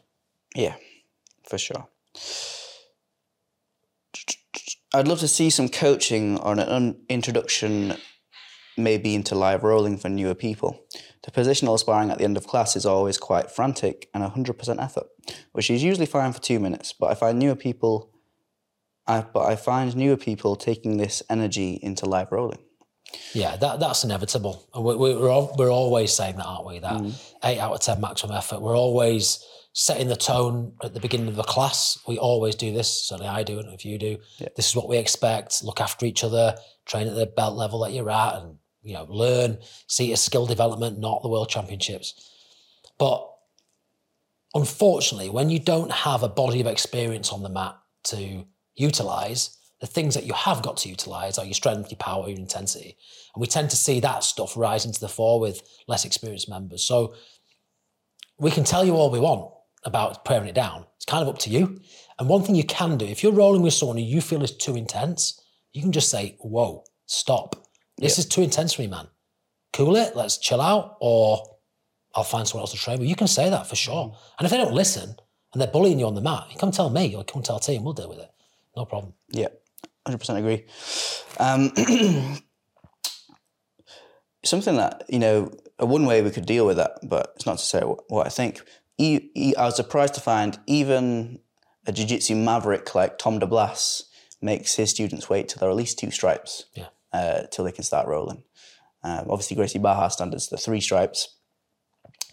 [0.55, 0.75] Yeah,
[1.49, 1.89] for sure.
[4.95, 7.95] I'd love to see some coaching on an introduction,
[8.77, 10.85] maybe into live rolling for newer people.
[11.27, 15.07] The positional sparring at the end of class is always quite frantic and 100% effort,
[15.53, 16.93] which is usually fine for two minutes.
[16.93, 18.11] But I find newer people,
[19.09, 22.61] I, but I find newer people taking this energy into live rolling.
[23.35, 26.81] Yeah, that that's inevitable, and we, we're all, we're always saying that, aren't we?
[26.81, 27.33] That mm.
[27.45, 28.61] eight out of ten maximum effort.
[28.61, 31.99] We're always setting the tone at the beginning of the class.
[32.09, 33.07] We always do this.
[33.07, 34.49] Certainly I do, and if you do, yeah.
[34.57, 35.63] this is what we expect.
[35.63, 38.57] Look after each other, train at the belt level that you're at, and
[38.87, 39.59] you know, learn,
[39.89, 42.31] see a skill development, not the world championships.
[42.99, 43.29] But
[44.55, 49.87] unfortunately, when you don't have a body of experience on the mat to utilize, the
[49.87, 52.97] things that you have got to utilize are your strength, your power, your intensity.
[53.35, 56.83] And we tend to see that stuff rising to the fore with less experienced members.
[56.83, 57.15] So
[58.39, 59.53] we can tell you all we want,
[59.85, 60.87] about paring it down.
[60.97, 61.81] It's kind of up to you.
[62.19, 64.57] And one thing you can do, if you're rolling with someone who you feel is
[64.57, 65.41] too intense,
[65.73, 67.66] you can just say, whoa, stop.
[67.99, 69.09] This is too intense for me, man.
[69.73, 71.57] Cool it, let's chill out, or
[72.15, 73.09] I'll find someone else to train with.
[73.09, 74.07] You can say that for sure.
[74.07, 74.35] Mm-hmm.
[74.39, 75.17] And if they don't listen
[75.53, 77.85] and they're bullying you on the mat, you come tell me or come tell team,
[77.85, 78.31] we'll deal with it.
[78.77, 79.15] No problem.
[79.31, 79.49] Yeah,
[80.07, 80.65] hundred percent agree.
[81.39, 81.73] Um,
[84.45, 87.65] something that you know, one way we could deal with that, but it's not to
[87.65, 88.63] say what, what I think.
[88.99, 91.41] I was surprised to find even
[91.87, 94.05] a jiu-jitsu maverick like Tom DeBlass
[94.41, 96.87] makes his students wait till they're at least two stripes Yeah.
[97.13, 98.43] Uh, till they can start rolling.
[99.03, 101.39] Um, obviously, Gracie Barra standards the three stripes,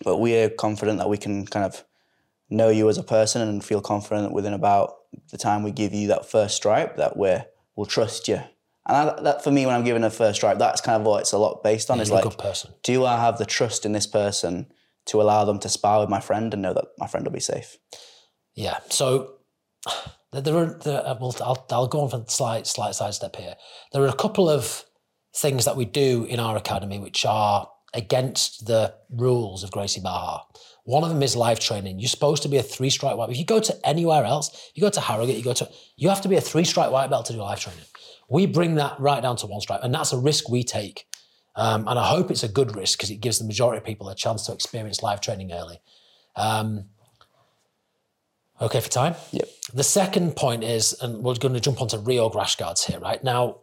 [0.03, 1.85] but we're confident that we can kind of
[2.49, 4.95] know you as a person and feel confident that within about
[5.31, 7.45] the time we give you that first stripe that we're
[7.75, 8.41] we'll trust you.
[8.85, 11.21] And I, that for me, when I'm given a first stripe, that's kind of what
[11.21, 11.99] it's a lot based on.
[11.99, 12.73] is like, a good person.
[12.83, 14.67] do I have the trust in this person
[15.05, 17.39] to allow them to spar with my friend and know that my friend will be
[17.39, 17.77] safe?
[18.55, 18.79] Yeah.
[18.89, 19.35] So
[20.41, 23.55] there- are, there are well, I'll, I'll go on for a slight, slight sidestep here.
[23.91, 24.85] There are a couple of
[25.35, 30.39] things that we do in our academy which are against the rules of Gracie Barra.
[30.85, 31.99] One of them is live training.
[31.99, 33.27] You're supposed to be a three strike white.
[33.27, 33.31] Belt.
[33.31, 36.21] If you go to anywhere else, you go to Harrogate, you go to, you have
[36.21, 37.85] to be a three strike white belt to do live training.
[38.29, 41.05] We bring that right down to one strike, and that's a risk we take.
[41.55, 44.09] Um, and I hope it's a good risk because it gives the majority of people
[44.09, 45.81] a chance to experience live training early.
[46.35, 46.89] Um,
[48.63, 49.15] okay for time?
[49.31, 49.47] Yep.
[49.73, 53.23] The second point is, and we're going to jump onto Reorg rash guards here, right?
[53.23, 53.59] Now,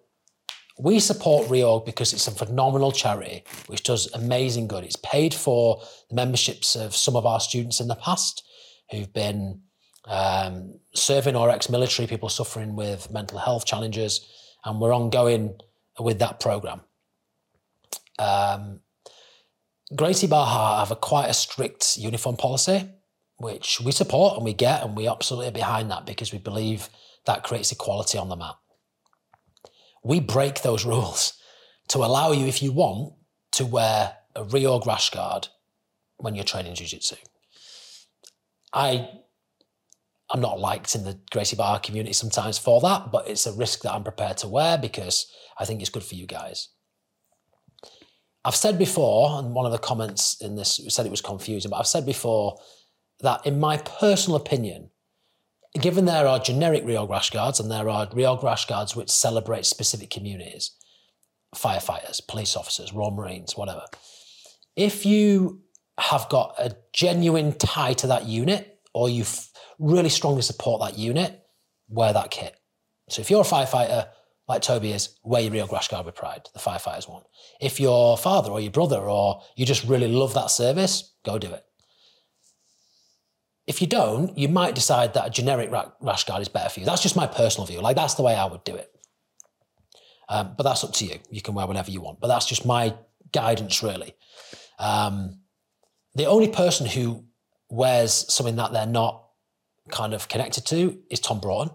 [0.78, 4.84] we support Reorg because it's a phenomenal charity which does amazing good.
[4.84, 8.42] It's paid for the memberships of some of our students in the past
[8.90, 9.60] who've been
[10.06, 14.26] um, serving or ex-military people suffering with mental health challenges,
[14.64, 15.58] and we're ongoing
[15.98, 16.80] with that program.
[18.18, 18.80] Um,
[19.94, 22.88] Gracie Barra have a quite a strict uniform policy,
[23.40, 26.90] which we support and we get, and we absolutely behind that because we believe
[27.24, 28.56] that creates equality on the mat.
[30.04, 31.32] We break those rules
[31.88, 33.14] to allow you, if you want,
[33.52, 35.48] to wear a reorg rash guard
[36.18, 37.16] when you're training jiu-jitsu.
[38.72, 39.08] I
[40.32, 43.82] I'm not liked in the Gracie Bar community sometimes for that, but it's a risk
[43.82, 45.26] that I'm prepared to wear because
[45.58, 46.68] I think it's good for you guys.
[48.44, 51.78] I've said before, and one of the comments in this said it was confusing, but
[51.78, 52.58] I've said before
[53.20, 54.90] that in my personal opinion,
[55.80, 58.08] given there are generic rash guards and there are
[58.42, 60.72] rash guards which celebrate specific communities,
[61.54, 63.84] firefighters, police officers, Royal Marines, whatever,
[64.76, 65.62] if you
[65.98, 69.24] have got a genuine tie to that unit or you
[69.78, 71.42] really strongly support that unit,
[71.88, 72.56] wear that kit.
[73.08, 74.08] So if you're a firefighter,
[74.48, 77.22] like Toby is, wear your Reorg rash guard with pride, the firefighters one.
[77.60, 81.52] If your father or your brother or you just really love that service, go do
[81.52, 81.64] it.
[83.70, 86.86] If you don't, you might decide that a generic rash guard is better for you.
[86.86, 87.80] That's just my personal view.
[87.80, 88.90] Like that's the way I would do it.
[90.28, 91.20] Um, but that's up to you.
[91.30, 92.18] You can wear whatever you want.
[92.18, 92.96] But that's just my
[93.30, 94.16] guidance, really.
[94.80, 95.42] Um,
[96.16, 97.26] the only person who
[97.68, 99.24] wears something that they're not
[99.88, 101.72] kind of connected to is Tom Broughton.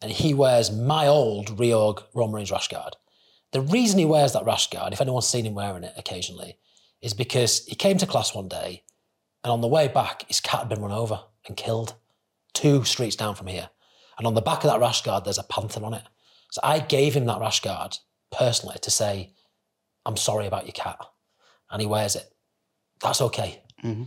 [0.00, 2.96] And he wears my old Reorg Royal Marines rash guard.
[3.52, 6.56] The reason he wears that rash guard, if anyone's seen him wearing it occasionally,
[7.02, 8.84] is because he came to class one day
[9.44, 11.94] and on the way back, his cat had been run over and killed
[12.54, 13.70] two streets down from here.
[14.16, 16.02] And on the back of that rash guard, there's a panther on it.
[16.50, 17.96] So I gave him that rash guard
[18.32, 19.32] personally to say,
[20.04, 20.98] I'm sorry about your cat.
[21.70, 22.24] And he wears it.
[23.00, 23.62] That's okay.
[23.84, 24.04] Mm-hmm.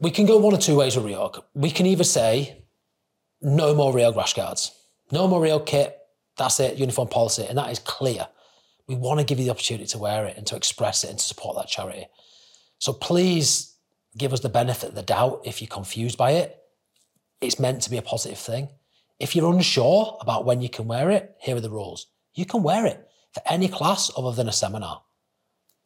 [0.00, 1.42] We can go one or two ways with Reorg.
[1.54, 2.64] We can either say,
[3.40, 4.72] no more Reorg rash guards,
[5.10, 5.96] no more Reorg kit,
[6.36, 8.28] that's it, uniform policy, and that is clear.
[8.86, 11.18] We want to give you the opportunity to wear it and to express it and
[11.18, 12.06] to support that charity.
[12.78, 13.74] So please
[14.18, 16.58] give us the benefit of the doubt if you're confused by it.
[17.40, 18.68] It's meant to be a positive thing.
[19.18, 22.06] If you're unsure about when you can wear it, here are the rules.
[22.34, 25.02] You can wear it for any class other than a seminar.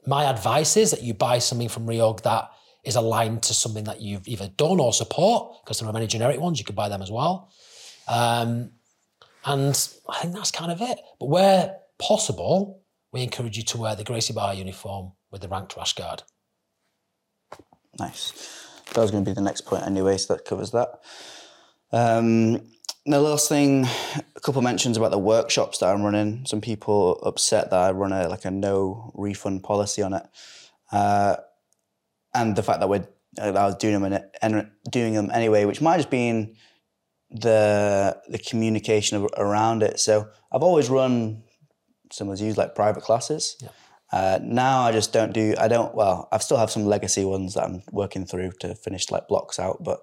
[0.06, 2.50] My advice is that you buy something from Reorg that
[2.84, 6.40] is aligned to something that you've either done or support, because there are many generic
[6.40, 7.52] ones, you could buy them as well.
[8.08, 8.72] Um,
[9.44, 10.98] and I think that's kind of it.
[11.20, 15.76] But where possible, we encourage you to wear the Gracie Bar uniform with the ranked
[15.76, 16.22] rash guard.
[17.98, 18.32] Nice.
[18.94, 21.00] That was going to be the next point anyway, so that covers that.
[21.92, 22.60] Um,
[23.04, 23.86] the last thing,
[24.36, 26.46] a couple mentions about the workshops that I'm running.
[26.46, 30.22] Some people upset that I run a like a no refund policy on it,
[30.92, 31.36] uh,
[32.34, 33.06] and the fact that we're
[33.40, 36.56] I was doing them in and doing them anyway, which might have been
[37.30, 39.98] the the communication around it.
[39.98, 41.42] So I've always run
[42.10, 43.56] some of these like private classes.
[43.60, 43.68] Yeah.
[44.12, 45.54] Uh, now I just don't do.
[45.58, 45.94] I don't.
[45.94, 49.58] Well, I still have some legacy ones that I'm working through to finish like blocks
[49.58, 50.00] out, but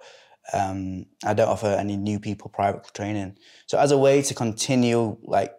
[0.52, 3.38] um, I don't offer any new people private training.
[3.68, 5.54] So as a way to continue like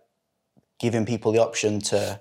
[0.81, 2.21] giving people the option to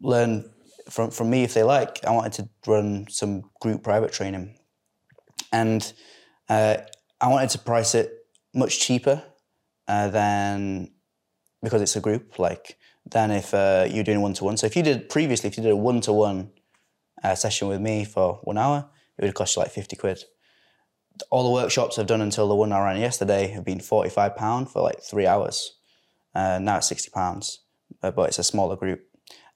[0.00, 0.50] learn
[0.88, 4.58] from from me if they like, I wanted to run some group private training,
[5.52, 5.92] and
[6.48, 6.78] uh,
[7.20, 8.12] I wanted to price it
[8.52, 9.22] much cheaper
[9.86, 10.90] uh, than
[11.62, 12.76] because it's a group like
[13.10, 14.56] than if uh, you're doing one to one.
[14.56, 16.50] So if you did previously, if you did a one to one
[17.34, 18.88] session with me for one hour,
[19.18, 20.24] it would cost you like fifty quid.
[21.30, 24.36] All the workshops I've done until the one I ran yesterday have been forty five
[24.36, 25.76] pound for like three hours.
[26.34, 27.60] Uh, now it's sixty pounds,
[28.02, 29.00] uh, but it's a smaller group.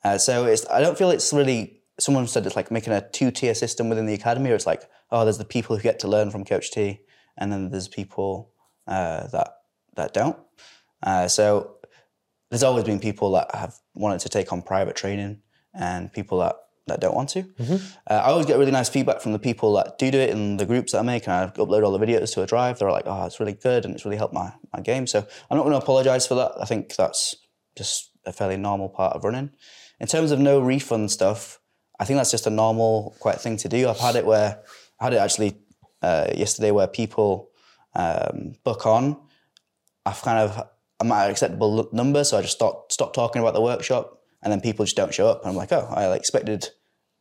[0.03, 1.81] Uh, so it's I don't feel it's really.
[1.99, 4.51] Someone said it's like making a two tier system within the academy.
[4.51, 7.01] Or it's like oh, there's the people who get to learn from Coach T,
[7.39, 8.51] and then there's people
[8.87, 9.49] uh, that
[9.95, 10.37] that don't.
[11.03, 11.77] Uh, so
[12.55, 15.43] there's always been people that have wanted to take on private training
[15.75, 16.55] and people that,
[16.87, 17.43] that don't want to.
[17.43, 17.75] Mm-hmm.
[18.09, 20.57] Uh, I always get really nice feedback from the people that do do it in
[20.57, 22.79] the groups that I make, and I upload all the videos to a drive.
[22.79, 25.57] They're like, "Oh, it's really good, and it's really helped my my game." So I'm
[25.57, 26.53] not going to apologise for that.
[26.61, 27.35] I think that's
[27.75, 29.51] just a fairly normal part of running.
[29.99, 31.59] In terms of no refund stuff,
[31.99, 33.89] I think that's just a normal, quite thing to do.
[33.89, 34.63] I've had it where
[35.01, 35.57] I had it actually
[36.03, 37.51] uh, yesterday where people
[37.97, 39.17] um, book on.
[40.07, 40.69] I've kind of
[41.01, 44.53] I'm at an acceptable number, so I just stop stop talking about the workshop, and
[44.53, 45.43] then people just don't show up.
[45.43, 46.69] And I'm like, oh, I expected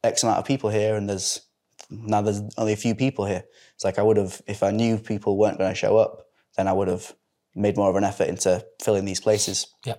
[0.03, 1.41] X amount of people here, and there's
[1.89, 3.43] now there's only a few people here.
[3.75, 6.67] It's like I would have if I knew people weren't going to show up, then
[6.67, 7.13] I would have
[7.55, 9.67] made more of an effort into filling these places.
[9.85, 9.95] Yeah.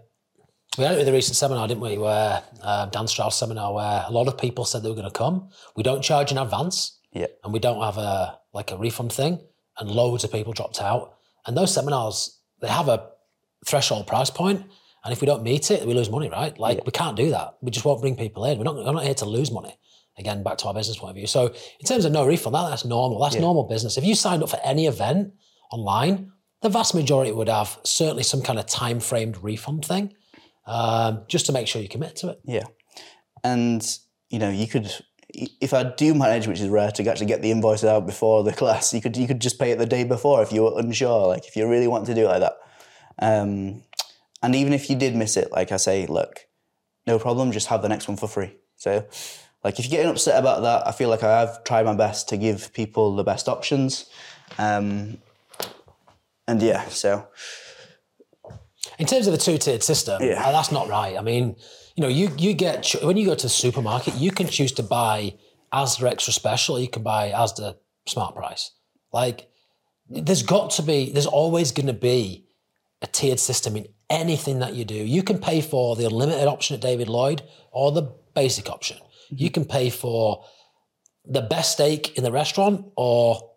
[0.77, 1.99] We had it with the recent seminar, didn't we?
[1.99, 5.19] Where uh, Dan Strauss seminar, where a lot of people said they were going to
[5.19, 5.51] come.
[5.77, 9.41] We don't charge in advance, yeah, and we don't have a like a refund thing,
[9.79, 11.15] and loads of people dropped out.
[11.47, 13.09] And those seminars, they have a
[13.65, 14.65] threshold price point,
[15.05, 16.59] and if we don't meet it, we lose money, right?
[16.59, 16.83] Like yeah.
[16.87, 17.57] we can't do that.
[17.61, 18.59] We just won't bring people in.
[18.59, 18.77] We're not.
[18.77, 19.77] We're not here to lose money.
[20.17, 21.27] Again, back to our business point of view.
[21.27, 23.21] So in terms of no refund, that, that's normal.
[23.21, 23.41] That's yeah.
[23.41, 23.99] normal business.
[23.99, 25.33] If you signed up for any event
[25.73, 26.31] online,
[26.63, 30.15] the vast majority would have certainly some kind of time framed refund thing,
[30.67, 32.41] um, just to make sure you commit to it.
[32.45, 32.65] Yeah,
[33.43, 33.87] and
[34.31, 34.91] you know you could
[35.61, 38.53] if I do manage, which is rare, to actually get the invoice out before the
[38.53, 41.27] class, you could you could just pay it the day before if you were unsure.
[41.27, 42.55] Like if you really want to do it like that,
[43.19, 43.83] um,
[44.43, 46.41] and even if you did miss it, like I say, look,
[47.07, 48.57] no problem, just have the next one for free.
[48.77, 49.07] So,
[49.63, 52.29] like if you're getting upset about that, I feel like I have tried my best
[52.31, 54.11] to give people the best options.
[54.59, 55.19] Um,
[56.47, 57.27] and yeah, so.
[58.99, 60.45] In terms of the two-tiered system, yeah.
[60.45, 61.17] Uh, that's not right.
[61.17, 61.57] I mean,
[61.97, 64.83] you know, you you get when you go to the supermarket, you can choose to
[64.83, 65.35] buy
[65.73, 68.73] Asda Extra Special, or you can buy Asda Smart Price.
[69.13, 69.49] Like,
[70.09, 72.44] there's got to be, there's always going to be
[73.05, 74.95] a tiered system in anything that you do.
[74.95, 78.97] You can pay for the unlimited option at David Lloyd or the basic option.
[79.29, 80.45] You can pay for
[81.27, 83.51] the best steak in the restaurant or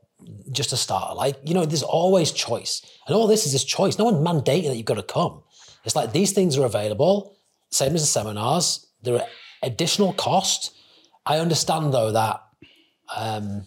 [0.51, 1.15] just a starter.
[1.15, 2.81] Like, you know, there's always choice.
[3.07, 3.97] And all this is this choice.
[3.97, 5.43] No one's mandating that you've got to come.
[5.85, 7.37] It's like these things are available,
[7.71, 8.85] same as the seminars.
[9.03, 9.27] There are
[9.63, 10.71] additional costs.
[11.25, 12.43] I understand though that
[13.15, 13.65] um,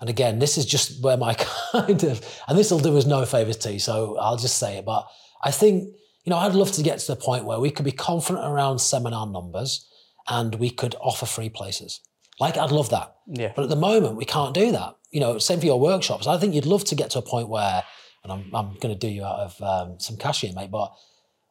[0.00, 1.34] and again, this is just where my
[1.72, 4.78] kind of, and this will do us no favors to you, so I'll just say
[4.78, 4.84] it.
[4.84, 5.06] But
[5.42, 5.84] I think,
[6.24, 8.80] you know, I'd love to get to the point where we could be confident around
[8.80, 9.88] seminar numbers
[10.28, 12.00] and we could offer free places.
[12.38, 13.16] Like, I'd love that.
[13.26, 13.52] Yeah.
[13.54, 14.96] But at the moment, we can't do that.
[15.10, 16.26] You know, same for your workshops.
[16.26, 17.82] I think you'd love to get to a point where,
[18.22, 20.92] and I'm, I'm going to do you out of um, some cash here, mate, but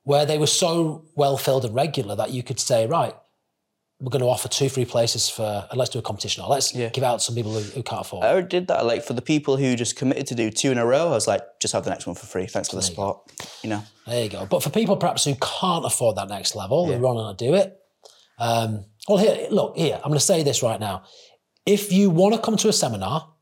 [0.04, 3.16] where they were so well filled and regular that you could say, right,
[4.00, 6.90] we're going to offer two free places for let's do a competition or let's yeah.
[6.90, 8.26] give out some people who, who, can't afford.
[8.26, 8.86] I already did that.
[8.86, 11.28] Like for the people who just committed to do two in a row, I was
[11.28, 12.46] like, just have the next one for free.
[12.46, 13.20] Thanks for the support.
[13.40, 13.84] You, you, know.
[14.06, 14.46] There you go.
[14.46, 16.98] But for people perhaps who can't afford that next level, yeah.
[16.98, 17.80] who want to do it.
[18.38, 21.04] Um, well, here, look, here, I'm going to say this right now.
[21.66, 23.34] If you want to come to a seminar,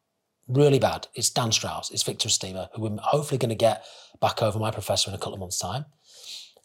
[0.47, 3.83] really bad, it's Dan Strauss, it's Victor Estima, who we're hopefully going to get
[4.21, 5.85] back over my professor in a couple of months' time,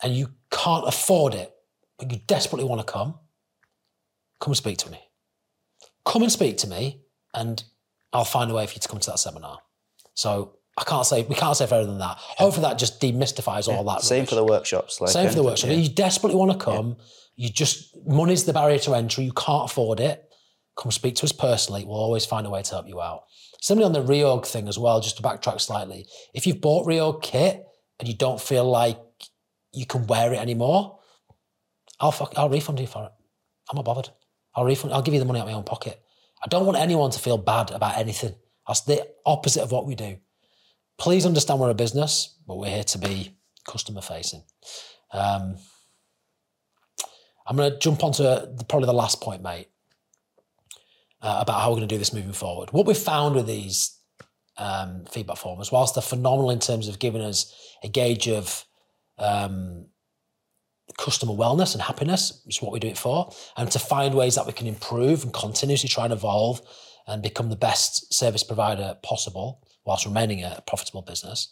[0.03, 1.55] and you can't afford it,
[1.99, 3.15] but you desperately want to come
[4.41, 5.01] come and speak to me.
[6.05, 7.03] Come and speak to me,
[7.35, 7.63] and
[8.13, 9.59] I'll find a way for you to come to that seminar.
[10.15, 12.17] So I can't say we can't say further than that.
[12.19, 14.03] Hopefully that just demystifies all that.
[14.03, 14.29] Same rubbish.
[14.31, 15.01] for the workshops.
[15.01, 15.71] Like Same for the workshop.
[15.71, 15.77] Yeah.
[15.77, 16.97] You desperately want to come.
[16.99, 17.05] Yeah.
[17.37, 19.25] You just money's the barrier to entry.
[19.25, 20.25] You can't afford it.
[20.77, 21.85] Come speak to us personally.
[21.85, 23.25] We'll always find a way to help you out.
[23.61, 26.07] Similarly on the reorg thing as well, just to backtrack slightly.
[26.33, 27.65] If you've bought reorg kit
[27.99, 28.99] and you don't feel like
[29.73, 31.01] you can wear it anymore,
[32.01, 33.13] I'll fuck, I'll refund you for it.
[33.71, 34.11] I'm not bothered.
[34.55, 34.93] I'll refund.
[34.93, 36.01] I'll give you the money out of my own pocket.
[36.43, 38.35] I don't want anyone to feel bad about anything.
[38.67, 40.19] That's the opposite of what we do.
[40.99, 43.37] Please understand we're a business, but we're here to be
[43.67, 44.43] customer facing.
[45.13, 45.57] Um,
[47.47, 49.69] I'm going to jump onto the, probably the last point, mate,
[51.23, 52.73] uh, about how we're going to do this moving forward.
[52.73, 53.99] What we've found with these
[54.59, 58.65] um, feedback forms, whilst they're phenomenal in terms of giving us a gauge of
[59.19, 59.87] um,
[60.97, 64.47] customer wellness and happiness, is what we do it for, and to find ways that
[64.47, 66.61] we can improve and continuously try and evolve
[67.07, 71.49] and become the best service provider possible whilst remaining a profitable business.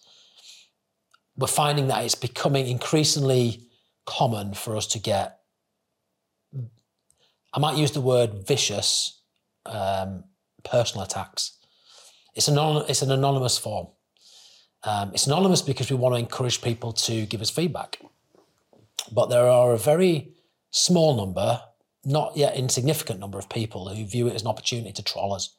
[1.37, 3.69] We're finding that it's becoming increasingly
[4.05, 5.39] common for us to get,
[7.53, 9.21] I might use the word vicious
[9.67, 10.25] um,
[10.65, 11.59] personal attacks.
[12.35, 12.59] It's, an,
[12.89, 13.89] it's an anonymous form.
[14.85, 18.01] Um, it's anonymous because we want to encourage people to give us feedback.
[19.13, 20.33] But there are a very
[20.71, 21.61] small number,
[22.05, 25.57] not yet insignificant number of people who view it as an opportunity to troll us.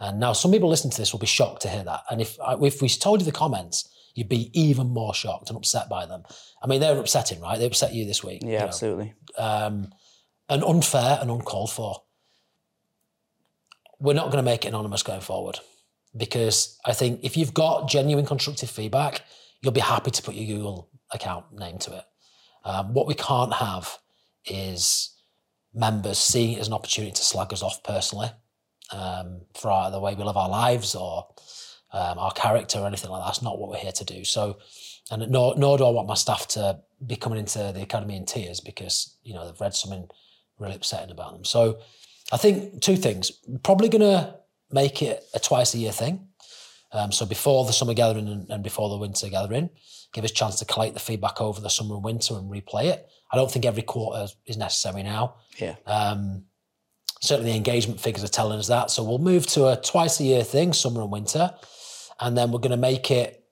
[0.00, 2.00] And now some people listening to this will be shocked to hear that.
[2.10, 5.88] And if if we told you the comments, you'd be even more shocked and upset
[5.88, 6.24] by them.
[6.62, 7.58] I mean, they're upsetting, right?
[7.58, 8.42] They upset you this week.
[8.42, 8.64] Yeah, you know.
[8.64, 9.14] absolutely.
[9.38, 9.92] Um,
[10.48, 12.02] and unfair and uncalled for.
[14.00, 15.60] We're not going to make it anonymous going forward
[16.16, 19.22] because I think if you've got genuine constructive feedback,
[19.60, 22.04] you'll be happy to put your Google account name to it.
[22.64, 23.98] Um, what we can't have
[24.46, 25.16] is
[25.74, 28.28] members seeing it as an opportunity to slag us off personally
[28.92, 31.26] um, for our, the way we live our lives or
[31.92, 33.26] um, our character or anything like that.
[33.26, 34.24] That's not what we're here to do.
[34.24, 34.58] So,
[35.10, 38.26] and nor, nor do I want my staff to be coming into the academy in
[38.26, 40.08] tears because you know they've read something
[40.58, 41.44] really upsetting about them.
[41.44, 41.80] So,
[42.32, 43.32] I think two things.
[43.62, 44.34] Probably going to
[44.70, 46.28] make it a twice a year thing.
[46.92, 49.70] Um, so before the summer gathering and, and, before the winter gathering,
[50.12, 52.84] give us a chance to collect the feedback over the summer and winter and replay
[52.84, 53.08] it.
[53.32, 55.36] I don't think every quarter is necessary now.
[55.58, 55.76] Yeah.
[55.86, 56.44] Um,
[57.20, 58.90] certainly the engagement figures are telling us that.
[58.90, 61.50] So we'll move to a twice a year thing, summer and winter,
[62.20, 63.44] and then we're going to make it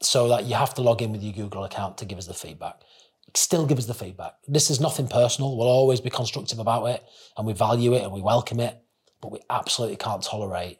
[0.00, 2.34] so that you have to log in with your Google account to give us the
[2.34, 2.80] feedback.
[3.34, 4.34] Still give us the feedback.
[4.46, 5.56] This is nothing personal.
[5.56, 7.04] We'll always be constructive about it,
[7.36, 8.80] and we value it and we welcome it,
[9.20, 10.78] but we absolutely can't tolerate.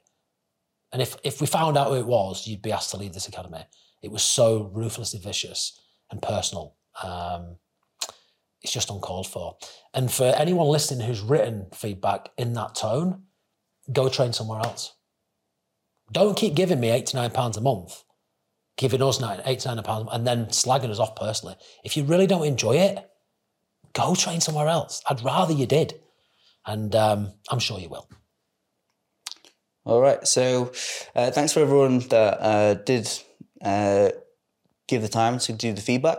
[0.93, 3.29] And if if we found out who it was, you'd be asked to leave this
[3.29, 3.67] academy.
[4.07, 5.81] It was so ruthlessly vicious
[6.13, 6.77] and personal.
[7.03, 7.57] Um,
[8.63, 9.57] it's just uncalled for.
[9.93, 13.25] And for anyone listening who's written feedback in that tone,
[13.93, 14.95] go train somewhere else.
[16.13, 18.05] Don't keep giving me £89 a month,
[18.77, 21.57] giving us £89 and then slagging us off personally.
[21.85, 23.11] If you really don't enjoy it,
[23.93, 25.03] go train somewhere else.
[25.11, 25.95] I'd rather you did.
[26.65, 28.09] And um, I'm sure you will.
[29.85, 30.25] All right.
[30.29, 30.71] So
[31.17, 33.09] uh, thanks for everyone that uh, did
[33.63, 34.11] uh,
[34.89, 36.19] give the time to do the feedback.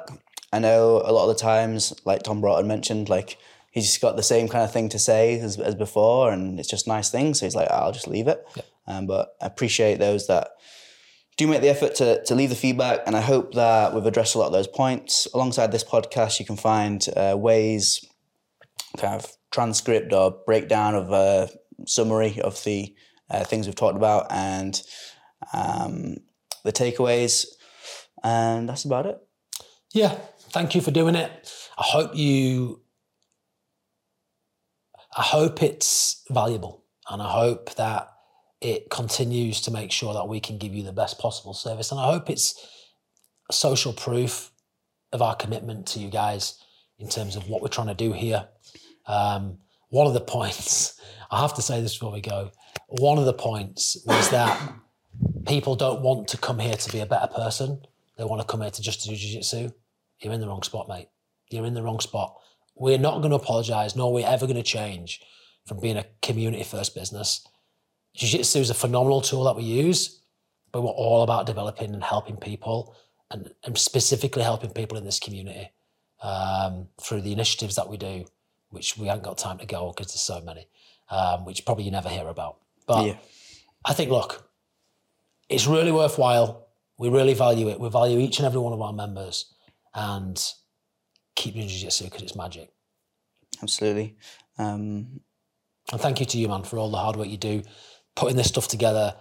[0.52, 3.38] I know a lot of the times, like Tom Broughton mentioned, like
[3.72, 6.70] he's just got the same kind of thing to say as, as before, and it's
[6.70, 7.40] just nice things.
[7.40, 8.46] So he's like, I'll just leave it.
[8.88, 10.52] Um, but I appreciate those that
[11.36, 14.36] do make the effort to, to leave the feedback, and I hope that we've addressed
[14.36, 15.28] a lot of those points.
[15.34, 18.04] Alongside this podcast, you can find uh, ways,
[18.98, 21.50] kind of transcript or breakdown of a
[21.86, 22.96] summary of the
[23.30, 24.82] uh, things we've talked about and
[25.54, 26.16] um,
[26.64, 27.46] the takeaways,
[28.24, 29.20] and that's about it.
[29.94, 30.18] Yeah,
[30.50, 31.52] thank you for doing it.
[31.78, 32.82] I hope you.
[35.16, 38.10] I hope it's valuable, and I hope that
[38.62, 41.92] it continues to make sure that we can give you the best possible service.
[41.92, 42.56] And I hope it's
[43.52, 44.52] social proof
[45.14, 46.60] of our commitment to you guys
[47.00, 48.48] in terms of what we're trying to do here.
[49.06, 51.00] Um, one of the points,
[51.32, 52.52] I have to say this before we go,
[52.88, 54.74] one of the points was that
[55.46, 57.82] people don't want to come here to be a better person.
[58.18, 59.72] They want to come here to just do jiu-jitsu.
[60.20, 61.10] You're in the wrong spot, mate.
[61.50, 62.36] You're in the wrong spot.
[62.76, 65.22] We're not going to apologize, nor are we ever going to change
[65.66, 67.46] from being a community first business.
[68.16, 70.22] Jiu-jitsu is a phenomenal tool that we use,
[70.72, 72.96] but we're all about developing and helping people
[73.32, 75.72] and, and specifically helping people in this community
[76.22, 78.26] um, through the initiatives that we do,
[78.70, 80.68] which we haven't got time to go because there's so many,
[81.10, 82.58] um, which probably you never hear about.
[82.88, 83.18] But Yeah.
[83.86, 84.47] I think, look,
[85.50, 86.68] it's really worthwhile.
[87.00, 87.80] We really value it.
[87.80, 89.54] We value each and every one of our members
[89.94, 90.42] and
[91.36, 92.70] keep doing jiu-jitsu because it's magic.
[93.62, 94.18] Absolutely.
[94.58, 95.22] Um,
[95.92, 97.64] And thank you to you, man, for all the hard work you do,
[98.16, 99.16] putting this stuff together,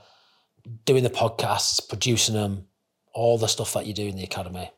[0.84, 2.66] doing the podcasts, producing them,
[3.12, 4.70] all the stuff that you do in the academy.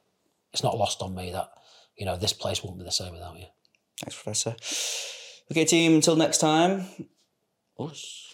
[0.53, 1.49] It's not lost on me that,
[1.97, 3.47] you know, this place wouldn't be the same without you.
[4.01, 4.55] thanks, Professor.
[5.51, 6.87] Okay, team, until next time.
[7.79, 8.28] Us.